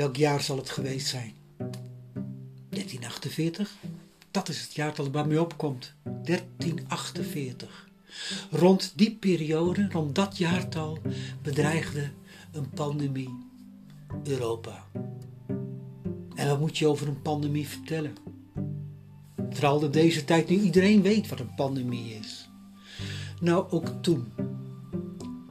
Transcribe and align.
Welk 0.00 0.16
jaar 0.16 0.40
zal 0.40 0.56
het 0.56 0.70
geweest 0.70 1.06
zijn? 1.06 1.34
1348? 2.68 3.76
Dat 4.30 4.48
is 4.48 4.62
het 4.62 4.74
jaartal 4.74 5.04
dat 5.04 5.12
bij 5.12 5.24
mij 5.24 5.38
opkomt. 5.38 5.94
1348. 6.02 7.88
Rond 8.50 8.92
die 8.96 9.16
periode, 9.16 9.88
rond 9.90 10.14
dat 10.14 10.38
jaartal, 10.38 10.98
bedreigde 11.42 12.10
een 12.52 12.70
pandemie 12.70 13.38
Europa. 14.24 14.86
En 16.34 16.48
wat 16.48 16.60
moet 16.60 16.78
je 16.78 16.86
over 16.86 17.08
een 17.08 17.22
pandemie 17.22 17.68
vertellen? 17.68 18.16
Vooral 19.50 19.84
in 19.84 19.90
deze 19.90 20.24
tijd 20.24 20.48
nu 20.48 20.60
iedereen 20.60 21.02
weet 21.02 21.28
wat 21.28 21.40
een 21.40 21.54
pandemie 21.54 22.14
is. 22.14 22.48
Nou, 23.40 23.70
ook 23.70 24.02
toen. 24.02 24.32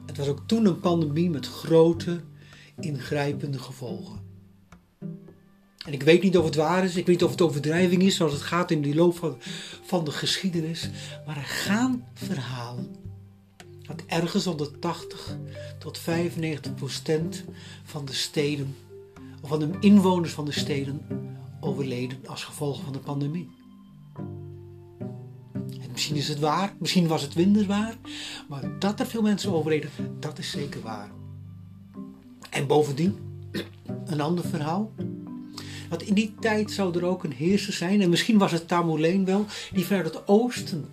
Het 0.06 0.16
was 0.16 0.28
ook 0.28 0.42
toen 0.46 0.66
een 0.66 0.80
pandemie 0.80 1.30
met 1.30 1.46
grote, 1.46 2.20
ingrijpende 2.80 3.58
gevolgen. 3.58 4.29
En 5.90 5.96
ik 5.96 6.02
weet 6.02 6.22
niet 6.22 6.38
of 6.38 6.44
het 6.44 6.54
waar 6.54 6.84
is, 6.84 6.96
ik 6.96 7.06
weet 7.06 7.06
niet 7.06 7.24
of 7.24 7.30
het 7.30 7.42
overdrijving 7.42 8.02
is, 8.02 8.16
zoals 8.16 8.32
het 8.32 8.42
gaat 8.42 8.70
in 8.70 8.82
die 8.82 8.94
loop 8.94 9.16
van, 9.16 9.36
van 9.82 10.04
de 10.04 10.10
geschiedenis. 10.10 10.90
Maar 11.26 11.36
er 11.36 11.42
gaan 11.42 12.04
verhalen 12.14 12.96
dat 13.86 14.02
ergens 14.06 14.46
onder 14.46 14.78
80 14.78 15.36
tot 15.78 15.98
95 15.98 16.74
procent 16.74 17.44
van 17.84 18.04
de 18.04 18.12
steden, 18.12 18.76
of 19.42 19.48
van 19.48 19.58
de 19.58 19.70
inwoners 19.80 20.32
van 20.32 20.44
de 20.44 20.52
steden, 20.52 21.06
overleden 21.60 22.18
als 22.26 22.44
gevolg 22.44 22.82
van 22.82 22.92
de 22.92 22.98
pandemie. 22.98 23.48
En 25.80 25.90
misschien 25.92 26.16
is 26.16 26.28
het 26.28 26.38
waar, 26.38 26.74
misschien 26.78 27.06
was 27.06 27.22
het 27.22 27.34
minder 27.34 27.66
waar, 27.66 27.96
maar 28.48 28.78
dat 28.78 29.00
er 29.00 29.06
veel 29.06 29.22
mensen 29.22 29.52
overleden, 29.52 29.90
dat 30.20 30.38
is 30.38 30.50
zeker 30.50 30.80
waar. 30.80 31.10
En 32.50 32.66
bovendien, 32.66 33.18
een 34.06 34.20
ander 34.20 34.44
verhaal. 34.44 34.92
Want 35.90 36.02
in 36.02 36.14
die 36.14 36.34
tijd 36.40 36.70
zou 36.70 36.98
er 36.98 37.04
ook 37.04 37.24
een 37.24 37.32
heerser 37.32 37.72
zijn, 37.72 38.00
en 38.00 38.10
misschien 38.10 38.38
was 38.38 38.52
het 38.52 38.68
Tamerleen 38.68 39.24
wel, 39.24 39.46
die 39.72 39.86
vanuit 39.86 40.14
het 40.14 40.28
oosten 40.28 40.88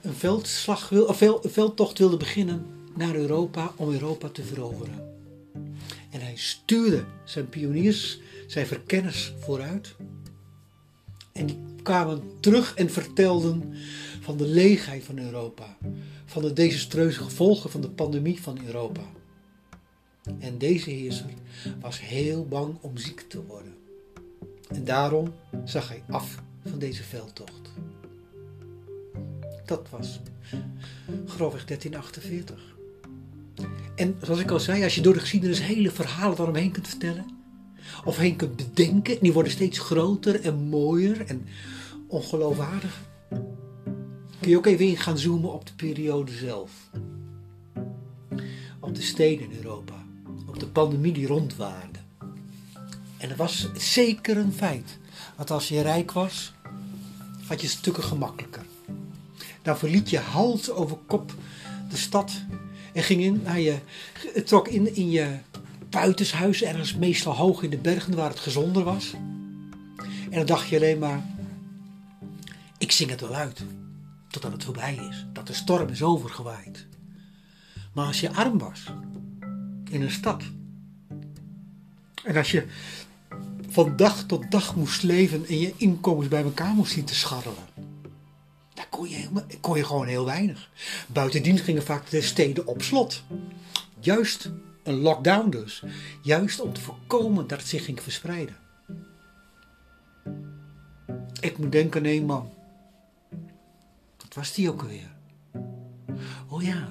een, 0.00 0.14
veldslag 0.14 0.92
of 0.92 1.24
veldtocht 1.42 1.98
wilde 1.98 2.16
beginnen 2.16 2.66
naar 2.96 3.14
Europa 3.14 3.72
om 3.76 3.92
Europa 3.92 4.28
te 4.28 4.42
veroveren. 4.42 5.10
En 6.10 6.20
hij 6.20 6.36
stuurde 6.36 7.04
zijn 7.24 7.48
pioniers, 7.48 8.20
zijn 8.46 8.66
verkenners 8.66 9.32
vooruit. 9.38 9.94
En 11.32 11.46
die 11.46 11.58
kwamen 11.82 12.22
terug 12.40 12.74
en 12.74 12.90
vertelden 12.90 13.74
van 14.20 14.36
de 14.36 14.46
leegheid 14.46 15.04
van 15.04 15.18
Europa, 15.18 15.76
van 16.24 16.42
de 16.42 16.52
desastreuze 16.52 17.22
gevolgen 17.22 17.70
van 17.70 17.80
de 17.80 17.90
pandemie 17.90 18.42
van 18.42 18.58
Europa. 18.66 19.04
En 20.38 20.58
deze 20.58 20.90
heerser 20.90 21.30
was 21.80 22.00
heel 22.00 22.46
bang 22.46 22.76
om 22.80 22.96
ziek 22.96 23.20
te 23.28 23.42
worden. 23.42 23.81
En 24.74 24.84
daarom 24.84 25.32
zag 25.64 25.88
hij 25.88 26.02
af 26.10 26.42
van 26.66 26.78
deze 26.78 27.02
veldtocht. 27.02 27.72
Dat 29.66 29.88
was 29.90 30.20
grofweg 31.26 31.64
1348. 31.64 32.74
En 33.94 34.16
zoals 34.22 34.40
ik 34.40 34.50
al 34.50 34.60
zei, 34.60 34.84
als 34.84 34.94
je 34.94 35.00
door 35.00 35.12
de 35.12 35.20
geschiedenis 35.20 35.62
hele 35.62 35.90
verhalen 35.90 36.36
daaromheen 36.36 36.70
kunt 36.70 36.88
vertellen, 36.88 37.26
of 38.04 38.16
heen 38.16 38.36
kunt 38.36 38.56
bedenken, 38.56 39.18
die 39.20 39.32
worden 39.32 39.52
steeds 39.52 39.78
groter 39.78 40.40
en 40.40 40.54
mooier 40.54 41.26
en 41.26 41.46
ongeloofwaardig, 42.06 43.00
kun 44.40 44.50
je 44.50 44.56
ook 44.56 44.66
even 44.66 44.86
in 44.86 44.96
gaan 44.96 45.18
zoomen 45.18 45.52
op 45.52 45.66
de 45.66 45.74
periode 45.74 46.32
zelf. 46.32 46.90
Op 48.80 48.94
de 48.94 49.02
steden 49.02 49.50
in 49.50 49.56
Europa, 49.56 50.06
op 50.46 50.58
de 50.60 50.66
pandemie 50.66 51.12
die 51.12 51.26
rondwaarde. 51.26 51.91
En 53.22 53.28
dat 53.28 53.36
was 53.36 53.68
zeker 53.74 54.36
een 54.36 54.52
feit. 54.52 54.98
Want 55.36 55.50
als 55.50 55.68
je 55.68 55.80
rijk 55.80 56.12
was, 56.12 56.52
had 57.46 57.60
je 57.60 57.68
stukken 57.68 58.02
gemakkelijker. 58.04 58.62
Dan 59.62 59.78
verliet 59.78 60.10
je 60.10 60.18
hals 60.18 60.70
over 60.70 60.96
kop 61.06 61.34
de 61.90 61.96
stad 61.96 62.32
en 62.92 63.02
ging 63.02 63.22
in 63.22 63.40
naar 63.42 63.60
je, 63.60 63.78
trok 64.44 64.68
in, 64.68 64.94
in 64.96 65.10
je 65.10 65.38
buitenshuis, 65.90 66.62
ergens 66.62 66.94
meestal 66.94 67.34
hoog 67.34 67.62
in 67.62 67.70
de 67.70 67.78
bergen 67.78 68.14
waar 68.14 68.28
het 68.28 68.40
gezonder 68.40 68.84
was. 68.84 69.12
En 70.30 70.38
dan 70.38 70.46
dacht 70.46 70.68
je 70.68 70.76
alleen 70.76 70.98
maar, 70.98 71.24
ik 72.78 72.92
zing 72.92 73.10
het 73.10 73.20
wel 73.20 73.34
uit, 73.34 73.62
totdat 74.28 74.52
het 74.52 74.64
voorbij 74.64 74.94
is, 75.10 75.26
dat 75.32 75.46
de 75.46 75.54
storm 75.54 75.88
is 75.88 76.02
overgewaaid. 76.02 76.86
Maar 77.92 78.06
als 78.06 78.20
je 78.20 78.32
arm 78.32 78.58
was, 78.58 78.84
in 79.90 80.02
een 80.02 80.10
stad, 80.10 80.42
en 82.24 82.36
als 82.36 82.50
je 82.50 82.66
van 83.72 83.96
dag 83.96 84.26
tot 84.26 84.50
dag 84.50 84.76
moest 84.76 85.02
leven 85.02 85.46
en 85.46 85.58
je 85.58 85.72
inkomens 85.76 86.28
bij 86.28 86.42
elkaar 86.42 86.74
moest 86.74 86.92
zien 86.92 87.04
te 87.04 87.14
scharrelen. 87.14 87.64
Daar 88.74 88.88
kon 88.90 89.08
je, 89.08 89.28
kon 89.60 89.76
je 89.76 89.84
gewoon 89.84 90.06
heel 90.06 90.24
weinig. 90.24 90.70
Buitendien 91.08 91.58
gingen 91.58 91.82
vaak 91.82 92.10
de 92.10 92.22
steden 92.22 92.66
op 92.66 92.82
slot. 92.82 93.22
Juist 94.00 94.50
een 94.82 94.94
lockdown 94.94 95.50
dus. 95.50 95.82
Juist 96.22 96.60
om 96.60 96.72
te 96.72 96.80
voorkomen 96.80 97.46
dat 97.46 97.58
het 97.58 97.68
zich 97.68 97.84
ging 97.84 98.02
verspreiden. 98.02 98.56
Ik 101.40 101.58
moet 101.58 101.72
denken 101.72 102.00
aan 102.00 102.06
één 102.06 102.24
man. 102.24 102.50
Wat 104.16 104.34
was 104.34 104.54
die 104.54 104.70
ook 104.70 104.82
alweer? 104.82 105.10
Oh 106.48 106.62
ja, 106.62 106.88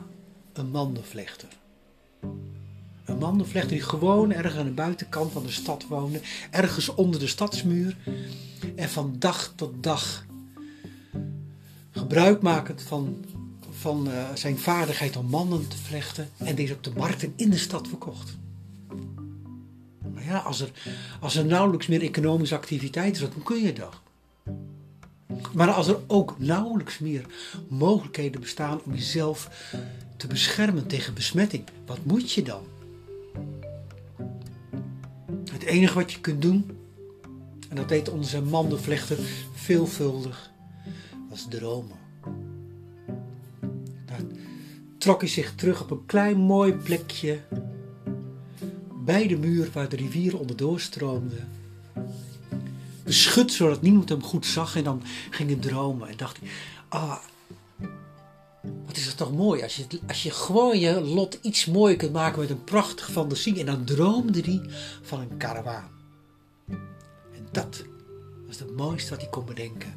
een 0.53 0.69
mandenvlechter. 0.69 1.50
Mandenvlechter 3.22 3.72
die 3.72 3.82
gewoon 3.82 4.32
ergens 4.32 4.56
aan 4.56 4.66
de 4.66 4.72
buitenkant 4.72 5.32
van 5.32 5.44
de 5.44 5.52
stad 5.52 5.88
woonde, 5.88 6.22
ergens 6.52 6.90
onder 6.90 7.20
de 7.20 7.28
stadsmuur. 7.28 7.98
En 8.76 8.90
van 8.90 9.16
dag 9.20 9.54
tot 9.56 9.84
dag 9.84 10.26
gebruikmakend 11.92 12.81
van, 12.81 13.26
van 13.70 14.08
uh, 14.08 14.30
zijn 14.34 14.58
vaardigheid 14.58 15.18
om 15.18 15.26
manden 15.26 15.68
te 15.68 15.78
vlechten 15.78 16.30
en 16.38 16.56
deze 16.56 16.74
op 16.74 16.84
de 16.84 16.92
markten 16.98 17.34
in 17.36 17.50
de 17.50 17.58
stad 17.58 17.88
verkocht. 17.88 18.38
Maar 20.14 20.24
ja, 20.24 20.38
als 20.38 20.60
er, 20.60 20.72
als 21.20 21.36
er 21.36 21.46
nauwelijks 21.46 21.88
meer 21.88 22.02
economische 22.02 22.56
activiteit 22.56 23.16
is, 23.16 23.20
dan 23.20 23.44
kun 23.44 23.62
je 23.62 23.74
dat. 23.74 24.00
Maar 25.54 25.72
als 25.72 25.88
er 25.88 26.00
ook 26.08 26.36
nauwelijks 26.40 27.00
meer 27.00 27.26
mogelijkheden 27.68 28.42
bestaan 28.42 28.81
om 28.84 28.94
jezelf 28.94 29.50
te 30.18 30.28
beschermen 30.28 30.88
tegen 30.88 31.14
besmetting, 31.14 31.64
wat 31.86 32.06
moet 32.06 32.31
je 32.31 32.44
dan? 32.44 32.71
Het 35.51 35.63
enige 35.63 35.94
wat 35.94 36.12
je 36.12 36.19
kunt 36.19 36.41
doen, 36.41 36.78
en 37.69 37.75
dat 37.75 37.89
deed 37.89 38.09
onze 38.09 38.41
mandenvlechter 38.41 39.17
veelvuldig, 39.53 40.51
was 41.29 41.47
dromen. 41.50 41.97
Dan 44.06 44.38
trok 44.97 45.22
hij 45.22 45.29
zich 45.29 45.56
terug 45.56 45.81
op 45.81 45.91
een 45.91 46.06
klein 46.06 46.38
mooi 46.38 46.73
plekje 46.73 47.39
bij 49.06 49.28
de 49.28 49.38
muur 49.38 49.69
waar 49.73 49.89
de 49.89 49.95
rivier 49.95 50.39
onderdoor 50.39 50.79
stroomde. 50.79 51.39
Beschut 53.03 53.51
zodat 53.51 53.81
niemand 53.81 54.09
hem 54.09 54.23
goed 54.23 54.45
zag 54.45 54.75
en 54.75 54.83
dan 54.83 55.01
ging 55.29 55.50
hij 55.50 55.59
dromen 55.59 56.09
en 56.09 56.18
dacht 56.18 56.39
hij, 56.39 56.50
ah, 56.88 57.18
wat 58.62 58.98
is 58.98 59.06
het 59.06 59.18
toch 59.18 59.32
mooi 59.32 59.64
als 59.64 59.76
je, 59.76 59.86
als 60.08 60.24
je 60.24 60.32
gewoon 60.32 60.80
je 60.80 61.02
lot 61.02 61.40
iets 61.42 61.66
mooier 61.66 61.98
kunt 61.98 62.14
maken 62.14 62.40
met 62.40 62.50
een 62.50 62.64
prachtige 62.64 63.12
fantasie. 63.12 63.60
En 63.60 63.66
dan 63.66 63.84
droomde 63.84 64.42
hij 64.42 64.62
van 65.02 65.20
een 65.20 65.38
karavaan. 65.38 65.90
En 67.36 67.48
dat 67.52 67.84
was 68.48 68.60
het 68.60 68.76
mooiste 68.76 69.10
wat 69.10 69.22
hij 69.22 69.30
kon 69.30 69.46
bedenken. 69.46 69.94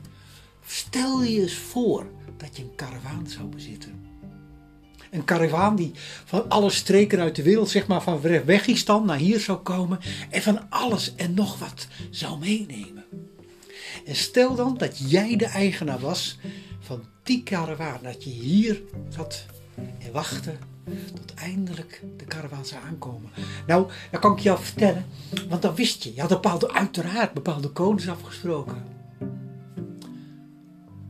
Stel 0.66 1.22
je 1.22 1.40
eens 1.40 1.54
voor 1.54 2.06
dat 2.36 2.56
je 2.56 2.62
een 2.62 2.74
karavaan 2.74 3.26
zou 3.26 3.44
bezitten. 3.44 4.02
Een 5.10 5.24
karavaan 5.24 5.76
die 5.76 5.92
van 6.24 6.48
alle 6.48 6.70
streken 6.70 7.20
uit 7.20 7.36
de 7.36 7.42
wereld, 7.42 7.68
zeg 7.68 7.86
maar 7.86 8.02
van 8.02 8.20
Wegistan 8.20 9.06
naar 9.06 9.16
hier 9.16 9.40
zou 9.40 9.58
komen. 9.58 9.98
En 10.30 10.42
van 10.42 10.70
alles 10.70 11.14
en 11.14 11.34
nog 11.34 11.58
wat 11.58 11.86
zou 12.10 12.38
meenemen. 12.38 13.04
En 14.04 14.16
stel 14.16 14.54
dan 14.54 14.76
dat 14.76 15.10
jij 15.10 15.36
de 15.36 15.46
eigenaar 15.46 15.98
was 15.98 16.38
van 16.80 17.04
die 17.24 17.42
karavaan. 17.42 17.98
Dat 18.02 18.24
je 18.24 18.30
hier 18.30 18.82
zat 19.08 19.46
en 19.76 20.12
wachtte 20.12 20.56
tot 21.14 21.34
eindelijk 21.34 22.02
de 22.16 22.24
karavaan 22.24 22.64
zou 22.64 22.84
aankomen. 22.84 23.30
Nou, 23.66 23.90
dat 24.10 24.20
kan 24.20 24.32
ik 24.32 24.38
jou 24.38 24.58
vertellen, 24.62 25.06
want 25.48 25.62
dan 25.62 25.74
wist 25.74 26.02
je. 26.02 26.14
Je 26.14 26.20
had 26.20 26.28
bepaalde, 26.28 26.72
uiteraard 26.72 27.32
bepaalde 27.32 27.72
codes 27.72 28.08
afgesproken. 28.08 28.82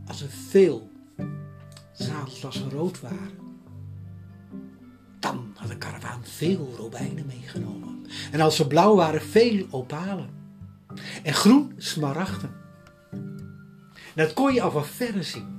Als 0.07 0.23
er 0.23 0.31
veel 0.51 0.91
zadelslassen 1.93 2.71
rood 2.71 3.01
waren, 3.01 3.43
dan 5.21 5.53
had 5.57 5.69
de 5.69 5.79
karavaan 5.79 6.21
veel 6.23 6.75
robijnen 6.77 7.27
meegenomen. 7.27 8.07
En 8.33 8.41
als 8.41 8.57
ze 8.57 8.67
blauw 8.67 8.95
waren, 8.95 9.23
veel 9.23 9.67
opalen. 9.71 10.29
En 11.23 11.35
groen, 11.35 11.73
smaragden. 11.77 12.51
En 13.11 14.25
dat 14.25 14.33
kon 14.33 14.55
je 14.55 14.63
al 14.63 14.71
van 14.71 14.85
verre 14.85 15.23
zien. 15.23 15.54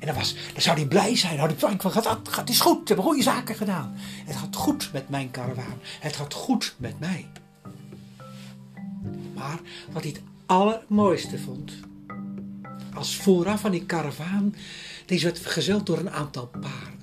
En 0.00 0.06
dan, 0.06 0.14
was, 0.14 0.34
dan 0.52 0.62
zou 0.62 0.76
hij 0.76 0.86
blij 0.86 1.16
zijn. 1.16 1.36
Nou, 1.36 1.50
van, 1.56 1.80
gaat, 1.80 2.36
het 2.36 2.50
is 2.50 2.60
goed, 2.60 2.78
we 2.78 2.86
hebben 2.86 3.04
goede 3.04 3.22
zaken 3.22 3.54
gedaan. 3.54 3.94
Het 4.24 4.36
gaat 4.36 4.56
goed 4.56 4.90
met 4.92 5.08
mijn 5.08 5.30
karavaan. 5.30 5.78
Het 6.00 6.16
gaat 6.16 6.34
goed 6.34 6.74
met 6.78 7.00
mij. 7.00 7.26
Maar 9.34 9.60
wat 9.92 10.02
hij 10.02 10.12
het 10.12 10.22
allermooiste 10.46 11.38
vond, 11.38 11.72
als 12.94 13.16
vooraf 13.16 13.60
van 13.60 13.70
die 13.70 13.86
karavaan, 13.86 14.54
deze 15.06 15.24
werd 15.24 15.38
vergezeld 15.38 15.86
door 15.86 15.98
een 15.98 16.10
aantal 16.10 16.46
paarden. 16.46 16.96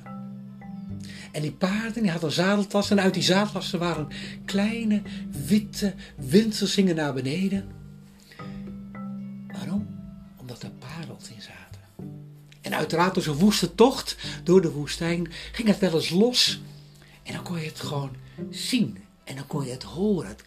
En 1.31 1.41
die 1.41 1.51
paarden 1.51 2.01
die 2.01 2.11
hadden 2.11 2.31
zadeltassen 2.31 2.97
en 2.97 3.03
uit 3.03 3.13
die 3.13 3.23
zadeltassen 3.23 3.79
waren 3.79 4.07
kleine 4.45 5.01
witte 5.45 5.93
windselsingen 6.17 6.95
naar 6.95 7.13
beneden. 7.13 7.82
En 12.73 12.79
uiteraard 12.79 13.13
door 13.13 13.23
zo'n 13.23 13.37
woeste 13.37 13.75
tocht 13.75 14.17
door 14.43 14.61
de 14.61 14.71
woestijn 14.71 15.31
ging 15.51 15.67
het 15.67 15.79
wel 15.79 15.93
eens 15.93 16.09
los. 16.09 16.61
En 17.23 17.33
dan 17.33 17.43
kon 17.43 17.59
je 17.59 17.65
het 17.65 17.79
gewoon 17.79 18.15
zien. 18.49 18.97
En 19.23 19.35
dan 19.35 19.47
kon 19.47 19.65
je 19.65 19.71
het 19.71 19.83
horen. 19.83 20.27
Het 20.27 20.43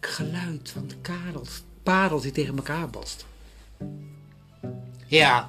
geluid 0.00 0.70
van 0.70 0.88
de 0.88 0.96
karels, 0.96 1.62
parels 1.82 2.22
die 2.22 2.32
tegen 2.32 2.56
elkaar 2.56 2.90
botsten. 2.90 3.26
Ja. 5.06 5.48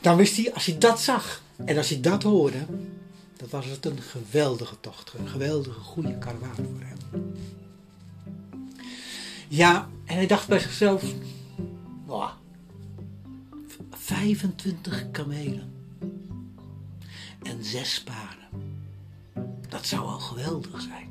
Dan 0.00 0.16
wist 0.16 0.36
hij, 0.36 0.54
als 0.54 0.66
hij 0.66 0.78
dat 0.78 1.00
zag 1.00 1.42
en 1.64 1.76
als 1.76 1.88
hij 1.88 2.00
dat 2.00 2.22
hoorde, 2.22 2.66
dan 3.36 3.48
was 3.50 3.66
het 3.66 3.84
een 3.84 4.02
geweldige 4.02 4.80
tocht. 4.80 5.12
Een 5.18 5.28
geweldige, 5.28 5.80
goede 5.80 6.18
karavaan 6.18 6.54
voor 6.54 6.80
hem. 6.80 7.34
Ja, 9.48 9.88
en 10.04 10.14
hij 10.14 10.26
dacht 10.26 10.48
bij 10.48 10.58
zichzelf, 10.58 11.04
wow, 12.06 12.30
25 14.10 15.10
kamelen 15.10 15.72
en 17.42 17.64
zes 17.64 18.02
paarden. 18.02 18.78
Dat 19.68 19.86
zou 19.86 20.02
al 20.02 20.18
geweldig 20.18 20.80
zijn. 20.80 21.08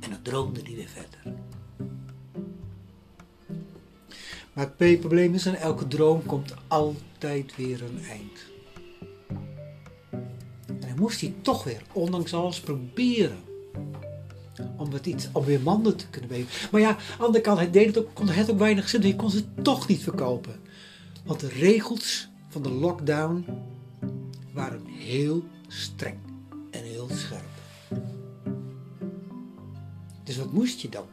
En 0.00 0.10
dan 0.10 0.22
droomde 0.22 0.60
hij 0.62 0.74
weer 0.74 0.88
verder. 0.88 1.40
Maar 4.52 4.72
het 4.76 5.00
probleem 5.00 5.34
is, 5.34 5.48
aan 5.48 5.54
elke 5.54 5.88
droom 5.88 6.26
komt 6.26 6.54
altijd 6.68 7.56
weer 7.56 7.82
een 7.82 8.04
eind. 8.04 8.38
En 10.66 10.88
dan 10.88 10.98
moest 10.98 11.20
hij 11.20 11.34
toch 11.42 11.64
weer, 11.64 11.82
ondanks 11.92 12.34
alles, 12.34 12.60
proberen. 12.60 13.42
Om, 14.76 14.92
het 14.92 15.06
iets, 15.06 15.28
om 15.32 15.44
weer 15.44 15.60
mannen 15.60 15.96
te 15.96 16.06
kunnen 16.08 16.30
weten. 16.30 16.48
Maar 16.70 16.80
ja, 16.80 16.88
aan 16.88 16.96
de 17.18 17.24
andere 17.24 17.44
kant, 17.44 17.58
hij 17.58 17.70
deed 17.70 17.86
het 17.86 17.98
ook, 17.98 18.14
kon 18.14 18.28
het 18.28 18.50
ook 18.50 18.58
weinig 18.58 18.88
zin. 18.88 19.02
Hij 19.02 19.14
kon 19.14 19.30
ze 19.30 19.44
toch 19.62 19.88
niet 19.88 20.02
verkopen. 20.02 20.63
Want 21.24 21.40
de 21.40 21.48
regels 21.48 22.28
van 22.48 22.62
de 22.62 22.70
lockdown 22.70 23.44
waren 24.52 24.86
heel 24.86 25.44
streng 25.68 26.18
en 26.70 26.82
heel 26.82 27.08
scherp. 27.12 27.62
Dus 30.24 30.36
wat 30.36 30.52
moest 30.52 30.80
je 30.80 30.88
dan? 30.88 31.06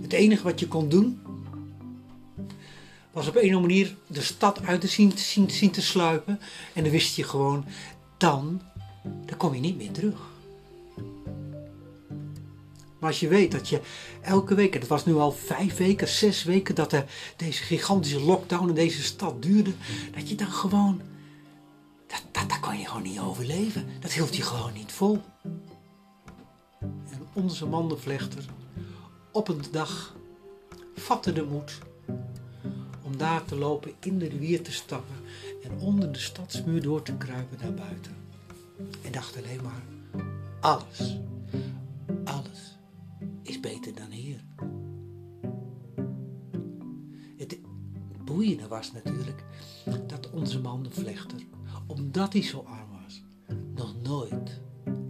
Het 0.00 0.12
enige 0.12 0.42
wat 0.42 0.60
je 0.60 0.68
kon 0.68 0.88
doen, 0.88 1.20
was 3.12 3.28
op 3.28 3.34
een 3.34 3.40
of 3.40 3.54
andere 3.54 3.60
manier 3.60 3.96
de 4.06 4.20
stad 4.20 4.62
uit 4.62 4.80
te 4.80 4.86
zien, 4.86 5.12
zien, 5.48 5.70
te 5.70 5.82
sluipen. 5.82 6.40
En 6.72 6.82
dan 6.82 6.92
wist 6.92 7.16
je 7.16 7.24
gewoon, 7.24 7.64
dan, 8.16 8.62
dan 9.26 9.36
kom 9.36 9.54
je 9.54 9.60
niet 9.60 9.76
meer 9.76 9.92
terug. 9.92 10.33
Maar 13.04 13.12
als 13.12 13.22
je 13.22 13.28
weet 13.28 13.52
dat 13.52 13.68
je 13.68 13.80
elke 14.20 14.54
week, 14.54 14.74
en 14.74 14.80
het 14.80 14.88
was 14.88 15.04
nu 15.04 15.14
al 15.14 15.32
vijf 15.32 15.76
weken, 15.76 16.08
zes 16.08 16.44
weken, 16.44 16.74
dat 16.74 16.90
de, 16.90 17.04
deze 17.36 17.62
gigantische 17.62 18.20
lockdown 18.20 18.68
in 18.68 18.74
deze 18.74 19.02
stad 19.02 19.42
duurde, 19.42 19.72
dat 20.14 20.28
je 20.28 20.34
dan 20.34 20.46
gewoon, 20.46 21.00
dat, 22.06 22.22
dat, 22.32 22.48
dat 22.48 22.60
kon 22.60 22.78
je 22.78 22.86
gewoon 22.86 23.02
niet 23.02 23.18
overleven. 23.18 23.86
Dat 24.00 24.12
hield 24.12 24.36
je 24.36 24.42
gewoon 24.42 24.72
niet 24.72 24.92
vol. 24.92 25.22
En 26.80 27.26
onze 27.32 27.66
mandenvlechter, 27.66 28.44
op 29.32 29.48
een 29.48 29.62
dag, 29.70 30.16
vatte 30.94 31.32
de 31.32 31.44
moed 31.44 31.78
om 33.02 33.16
daar 33.16 33.44
te 33.44 33.56
lopen, 33.56 33.92
in 34.00 34.18
de 34.18 34.28
rivier 34.28 34.62
te 34.62 34.72
stappen 34.72 35.16
en 35.62 35.78
onder 35.78 36.12
de 36.12 36.18
stadsmuur 36.18 36.82
door 36.82 37.02
te 37.02 37.16
kruipen 37.16 37.58
naar 37.62 37.74
buiten. 37.74 38.16
En 39.02 39.12
dacht 39.12 39.36
alleen 39.36 39.60
maar, 39.62 39.82
alles, 40.60 41.18
alles 42.24 42.73
is 43.42 43.60
beter 43.60 43.94
dan 43.94 44.10
hier. 44.10 44.44
Het 47.36 47.58
boeiende 48.24 48.68
was 48.68 48.92
natuurlijk 48.92 49.44
dat 50.06 50.30
onze 50.30 50.60
mandenvlechter, 50.60 51.46
omdat 51.86 52.32
hij 52.32 52.42
zo 52.42 52.58
arm 52.58 52.88
was, 53.02 53.22
nog 53.74 53.94
nooit, 54.02 54.60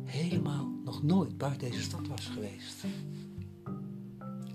helemaal 0.04 0.72
nog 0.84 1.02
nooit 1.02 1.38
buiten 1.38 1.70
deze 1.70 1.82
stad 1.82 2.06
was 2.06 2.26
geweest. 2.26 2.84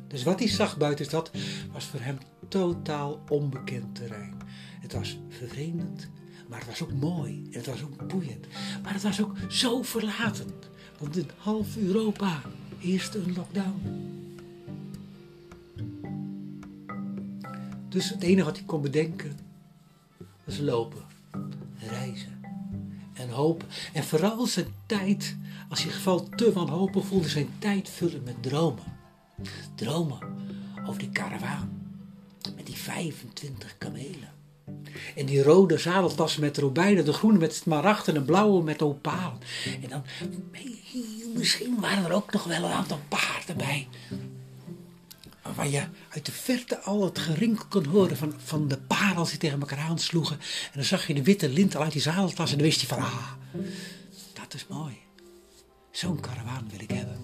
Dus 0.07 0.23
wat 0.23 0.39
hij 0.39 0.47
zag 0.47 0.77
buiten 0.77 1.03
de 1.03 1.09
stad 1.09 1.31
was 1.71 1.85
voor 1.85 1.99
hem 1.99 2.17
totaal 2.47 3.19
onbekend 3.29 3.95
terrein. 3.95 4.37
Het 4.79 4.93
was 4.93 5.19
vervreemdend, 5.29 6.09
maar 6.47 6.59
het 6.59 6.67
was 6.67 6.83
ook 6.83 6.93
mooi. 6.93 7.47
Het 7.51 7.65
was 7.65 7.83
ook 7.83 8.07
boeiend. 8.07 8.47
Maar 8.83 8.93
het 8.93 9.03
was 9.03 9.21
ook 9.21 9.35
zo 9.49 9.81
verlaten. 9.81 10.47
Want 10.99 11.17
in 11.17 11.29
half 11.37 11.77
Europa 11.77 12.41
eerst 12.81 13.15
een 13.15 13.33
lockdown. 13.35 14.07
Dus 17.89 18.09
het 18.09 18.23
enige 18.23 18.45
wat 18.45 18.57
hij 18.57 18.65
kon 18.65 18.81
bedenken 18.81 19.39
was 20.43 20.57
lopen, 20.57 21.03
reizen 21.77 22.41
en 23.13 23.29
hopen. 23.29 23.67
En 23.93 24.03
vooral 24.03 24.45
zijn 24.45 24.73
tijd, 24.85 25.37
als 25.69 25.83
hij 25.83 25.91
geval 25.91 26.29
te 26.29 26.53
wanhopig 26.53 27.05
voelde, 27.05 27.29
zijn 27.29 27.49
tijd 27.59 27.89
vullen 27.89 28.23
met 28.23 28.43
dromen. 28.43 28.97
Dromen 29.75 30.19
over 30.85 30.99
die 30.99 31.09
karavaan 31.09 31.79
met 32.55 32.65
die 32.65 32.75
25 32.75 33.77
kamelen. 33.77 34.38
En 35.15 35.25
die 35.25 35.43
rode 35.43 35.77
zadeltassen 35.77 36.41
met 36.41 36.57
robijnen, 36.57 37.05
de 37.05 37.13
groene 37.13 37.37
met 37.37 37.55
smaragd 37.55 38.07
en 38.07 38.13
de 38.13 38.21
blauwe 38.21 38.63
met 38.63 38.81
opaal. 38.81 39.37
En 39.81 39.89
dan, 39.89 40.03
misschien 41.35 41.79
waren 41.79 42.05
er 42.05 42.11
ook 42.11 42.31
nog 42.31 42.43
wel 42.43 42.63
een 42.63 42.71
aantal 42.71 42.99
paarden 43.07 43.57
bij. 43.57 43.87
Waar 45.55 45.69
je 45.69 45.83
uit 46.09 46.25
de 46.25 46.31
verte 46.31 46.79
al 46.79 47.03
het 47.03 47.19
gerinkel 47.19 47.65
kon 47.69 47.85
horen 47.85 48.17
van, 48.17 48.33
van 48.37 48.67
de 48.67 48.77
parels 48.77 49.29
die 49.29 49.39
tegen 49.39 49.59
elkaar 49.59 49.79
aansloegen. 49.79 50.35
En 50.39 50.71
dan 50.73 50.83
zag 50.83 51.07
je 51.07 51.13
de 51.13 51.23
witte 51.23 51.49
lint 51.49 51.75
al 51.75 51.83
uit 51.83 51.91
die 51.91 52.01
zadeltas 52.01 52.51
en 52.51 52.57
dan 52.57 52.65
wist 52.65 52.81
je 52.81 52.87
van, 52.87 52.97
ah, 52.97 53.31
dat 54.33 54.53
is 54.53 54.65
mooi. 54.69 54.97
Zo'n 55.91 56.19
karavaan 56.19 56.69
wil 56.69 56.79
ik 56.79 56.91
hebben. 56.91 57.17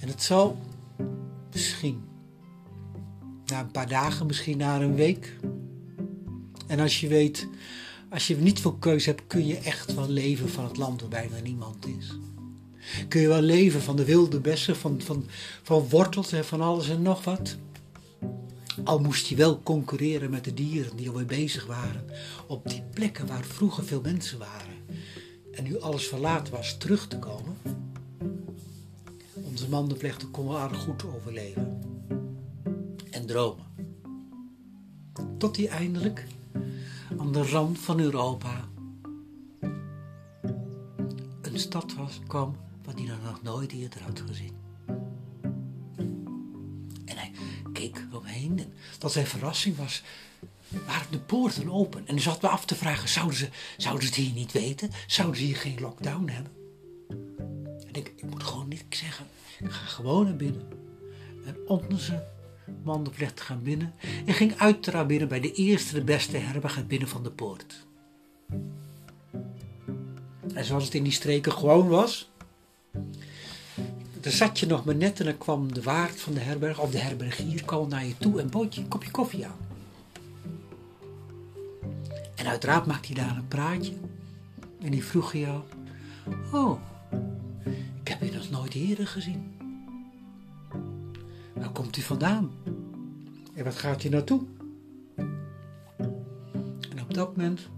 En 0.00 0.08
het 0.08 0.22
zal 0.22 0.58
misschien 1.52 2.09
na 3.50 3.60
een 3.60 3.70
paar 3.70 3.88
dagen, 3.88 4.26
misschien 4.26 4.56
na 4.56 4.80
een 4.80 4.94
week. 4.94 5.36
En 6.66 6.80
als 6.80 7.00
je 7.00 7.08
weet, 7.08 7.48
als 8.10 8.26
je 8.26 8.36
niet 8.36 8.60
veel 8.60 8.74
keuze 8.74 9.08
hebt, 9.08 9.22
kun 9.26 9.46
je 9.46 9.58
echt 9.58 9.94
wel 9.94 10.08
leven 10.08 10.48
van 10.48 10.64
het 10.64 10.76
land 10.76 11.00
waar 11.00 11.10
bijna 11.10 11.40
niemand 11.42 11.86
is. 11.86 12.18
Kun 13.08 13.20
je 13.20 13.28
wel 13.28 13.40
leven 13.40 13.82
van 13.82 13.96
de 13.96 14.04
wilde 14.04 14.40
bessen, 14.40 14.76
van, 14.76 15.00
van, 15.00 15.26
van 15.62 15.88
wortels 15.88 16.32
en 16.32 16.44
van 16.44 16.60
alles 16.60 16.88
en 16.88 17.02
nog 17.02 17.24
wat. 17.24 17.56
Al 18.84 18.98
moest 18.98 19.26
je 19.26 19.36
wel 19.36 19.62
concurreren 19.62 20.30
met 20.30 20.44
de 20.44 20.54
dieren 20.54 20.96
die 20.96 21.08
alweer 21.08 21.26
bezig 21.26 21.66
waren 21.66 22.04
op 22.46 22.68
die 22.68 22.82
plekken 22.94 23.26
waar 23.26 23.44
vroeger 23.44 23.84
veel 23.84 24.00
mensen 24.00 24.38
waren. 24.38 24.74
En 25.52 25.64
nu 25.64 25.80
alles 25.80 26.06
verlaten 26.06 26.52
was 26.52 26.76
terug 26.78 27.08
te 27.08 27.18
komen. 27.18 27.56
Onze 29.32 29.68
mandenvlechten 29.68 30.30
konden 30.30 30.58
aardig 30.58 30.78
goed 30.78 31.04
overleven. 31.04 31.79
Tot 35.38 35.56
hij 35.56 35.68
eindelijk 35.68 36.26
aan 37.18 37.32
de 37.32 37.42
rand 37.42 37.78
van 37.78 38.00
Europa 38.00 38.68
een 41.42 41.58
stad 41.58 41.94
was, 41.94 42.20
kwam 42.26 42.56
wat 42.84 42.94
hij 42.94 43.04
nog 43.24 43.42
nooit 43.42 43.72
eerder 43.72 44.02
had 44.02 44.22
gezien. 44.26 44.56
En 47.04 47.16
hij 47.16 47.32
keek 47.72 48.06
omheen 48.12 48.58
en 48.58 48.72
tot 48.98 49.12
zijn 49.12 49.26
verrassing 49.26 49.76
was, 49.76 50.02
waren 50.68 51.10
de 51.10 51.18
poorten 51.18 51.70
open. 51.70 52.06
En 52.06 52.14
hij 52.14 52.22
zat 52.22 52.42
me 52.42 52.48
af 52.48 52.64
te 52.64 52.74
vragen, 52.74 53.08
zouden 53.08 53.36
ze, 53.36 53.48
zouden 53.76 54.02
ze 54.02 54.08
het 54.08 54.18
hier 54.18 54.34
niet 54.34 54.52
weten? 54.52 54.90
Zouden 55.06 55.36
ze 55.36 55.44
hier 55.44 55.56
geen 55.56 55.80
lockdown 55.80 56.28
hebben? 56.28 56.52
En 57.86 57.92
ik, 57.92 58.12
ik 58.16 58.30
moet 58.30 58.42
gewoon 58.42 58.68
niks 58.68 58.98
zeggen. 58.98 59.26
Ik 59.58 59.70
ga 59.70 59.86
gewoon 59.86 60.24
naar 60.24 60.36
binnen. 60.36 60.68
En 61.44 61.56
onze 62.66 62.78
mandenvlecht 62.82 63.40
gaan 63.40 63.62
binnen. 63.62 63.92
En 64.26 64.34
ging 64.34 64.56
uiteraard 64.56 65.06
binnen 65.06 65.28
bij 65.28 65.40
de 65.40 65.52
eerste, 65.52 65.94
de 65.94 66.04
beste 66.04 66.36
herberg 66.36 66.86
binnen 66.86 67.08
van 67.08 67.22
de 67.22 67.30
poort. 67.30 67.86
En 70.54 70.64
zoals 70.64 70.84
het 70.84 70.94
in 70.94 71.02
die 71.02 71.12
streken 71.12 71.52
gewoon 71.52 71.88
was. 71.88 72.30
Daar 74.20 74.32
zat 74.32 74.58
je 74.58 74.66
nog 74.66 74.84
maar 74.84 74.94
net 74.94 75.18
en 75.18 75.24
dan 75.24 75.38
kwam 75.38 75.72
de 75.72 75.82
waard 75.82 76.20
van 76.20 76.34
de 76.34 76.40
herberg, 76.40 76.78
of 76.78 76.90
de 76.90 76.98
herbergier, 76.98 77.64
kwam 77.64 77.88
naar 77.88 78.06
je 78.06 78.16
toe 78.18 78.40
en 78.40 78.50
bood 78.50 78.74
je 78.74 78.80
een 78.80 78.88
kopje 78.88 79.10
koffie 79.10 79.46
aan. 79.46 79.68
En 82.34 82.46
uiteraard 82.46 82.86
maakte 82.86 83.12
hij 83.12 83.24
daar 83.24 83.36
een 83.36 83.48
praatje. 83.48 83.92
En 84.80 84.90
die 84.90 85.04
vroeg 85.04 85.32
jou, 85.32 85.60
Oh, 86.52 86.80
ik 88.00 88.08
heb 88.08 88.22
u 88.22 88.30
nog 88.30 88.50
nooit 88.50 88.74
eerder 88.74 89.06
gezien. 89.06 89.59
Waar 91.54 91.70
komt 91.72 91.96
u 91.96 92.02
vandaan? 92.02 92.50
En 93.54 93.64
wat 93.64 93.76
gaat 93.76 94.04
u 94.04 94.08
naartoe? 94.08 94.42
En 96.90 97.00
op 97.02 97.14
dat 97.14 97.36
moment 97.36 97.68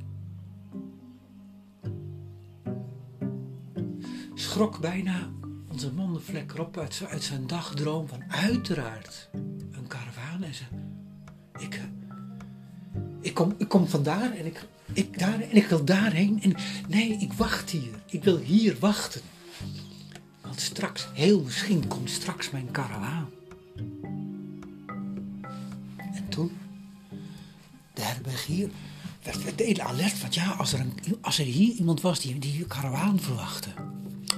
schrok 4.34 4.80
bijna 4.80 5.30
onze 5.70 5.92
mondenvlek 5.92 6.58
op 6.58 6.78
uit, 6.78 7.02
uit 7.08 7.22
zijn 7.22 7.46
dagdroom 7.46 8.08
van 8.08 8.22
uiteraard 8.28 9.28
een 9.70 9.86
karavaan. 9.86 10.42
En 10.42 10.54
ze, 10.54 10.62
ik, 11.58 11.74
eh, 11.74 11.82
ik, 13.20 13.34
kom, 13.34 13.54
ik 13.58 13.68
kom 13.68 13.88
vandaar 13.88 14.32
en 14.32 14.46
ik, 14.46 14.66
ik, 14.92 15.18
daar, 15.18 15.40
en 15.40 15.56
ik 15.56 15.66
wil 15.66 15.84
daarheen. 15.84 16.42
En 16.42 16.54
nee, 16.88 17.16
ik 17.16 17.32
wacht 17.32 17.70
hier. 17.70 18.02
Ik 18.06 18.24
wil 18.24 18.38
hier 18.38 18.76
wachten. 18.78 19.20
Want 20.40 20.60
straks, 20.60 21.08
heel 21.12 21.42
misschien, 21.42 21.86
komt 21.86 22.10
straks 22.10 22.50
mijn 22.50 22.70
karavaan. 22.70 23.28
De 28.32 28.38
herbergier 28.38 28.70
werd 29.22 29.44
meteen 29.44 29.82
alert. 29.82 30.20
Want 30.20 30.34
ja, 30.34 30.50
als 30.50 30.72
er, 30.72 30.86
er 31.22 31.44
hier 31.44 31.74
iemand 31.74 32.00
was 32.00 32.20
die 32.20 32.38
die 32.38 32.66
karavaan 32.66 33.20
verwachtte 33.20 33.70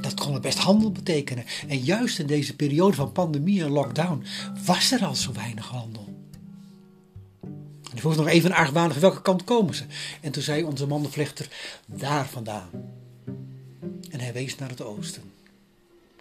dat 0.05 0.15
kon 0.15 0.41
best 0.41 0.59
handel 0.59 0.93
betekenen. 0.93 1.45
En 1.69 1.79
juist 1.79 2.19
in 2.19 2.27
deze 2.27 2.57
periode 2.57 2.97
van 2.97 3.13
pandemie 3.13 3.63
en 3.63 3.71
lockdown 3.71 4.25
was 4.65 4.93
er 4.93 5.05
al 5.05 5.15
zo 5.15 5.33
weinig 5.33 5.67
handel. 5.67 6.09
En 7.91 7.95
ik 7.95 8.01
vroeg 8.01 8.17
nog 8.17 8.27
even 8.27 8.53
argwanig 8.53 8.99
welke 8.99 9.23
kant 9.23 9.45
komen 9.45 9.75
ze. 9.75 9.85
En 10.21 10.33
toen 10.33 10.43
zei 10.43 10.65
onze 10.65 10.87
mandenvlechter 10.87 11.49
daar 11.87 12.29
vandaan. 12.29 12.69
En 14.11 14.21
hij 14.21 14.33
wees 14.33 14.57
naar 14.57 14.69
het 14.69 14.83
oosten. 14.83 15.23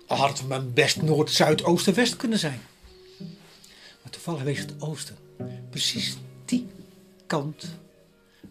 Al 0.08 0.18
had 0.18 0.44
het 0.48 0.74
best 0.74 1.02
noord, 1.02 1.32
zuid, 1.32 1.64
oosten, 1.64 1.94
west 1.94 2.16
kunnen 2.16 2.40
zijn. 2.40 2.60
Maar 4.02 4.12
toevallig 4.12 4.42
wees 4.42 4.60
het 4.60 4.82
oosten. 4.82 5.18
Precies 5.70 6.18
die 6.46 6.68
kant 7.28 7.80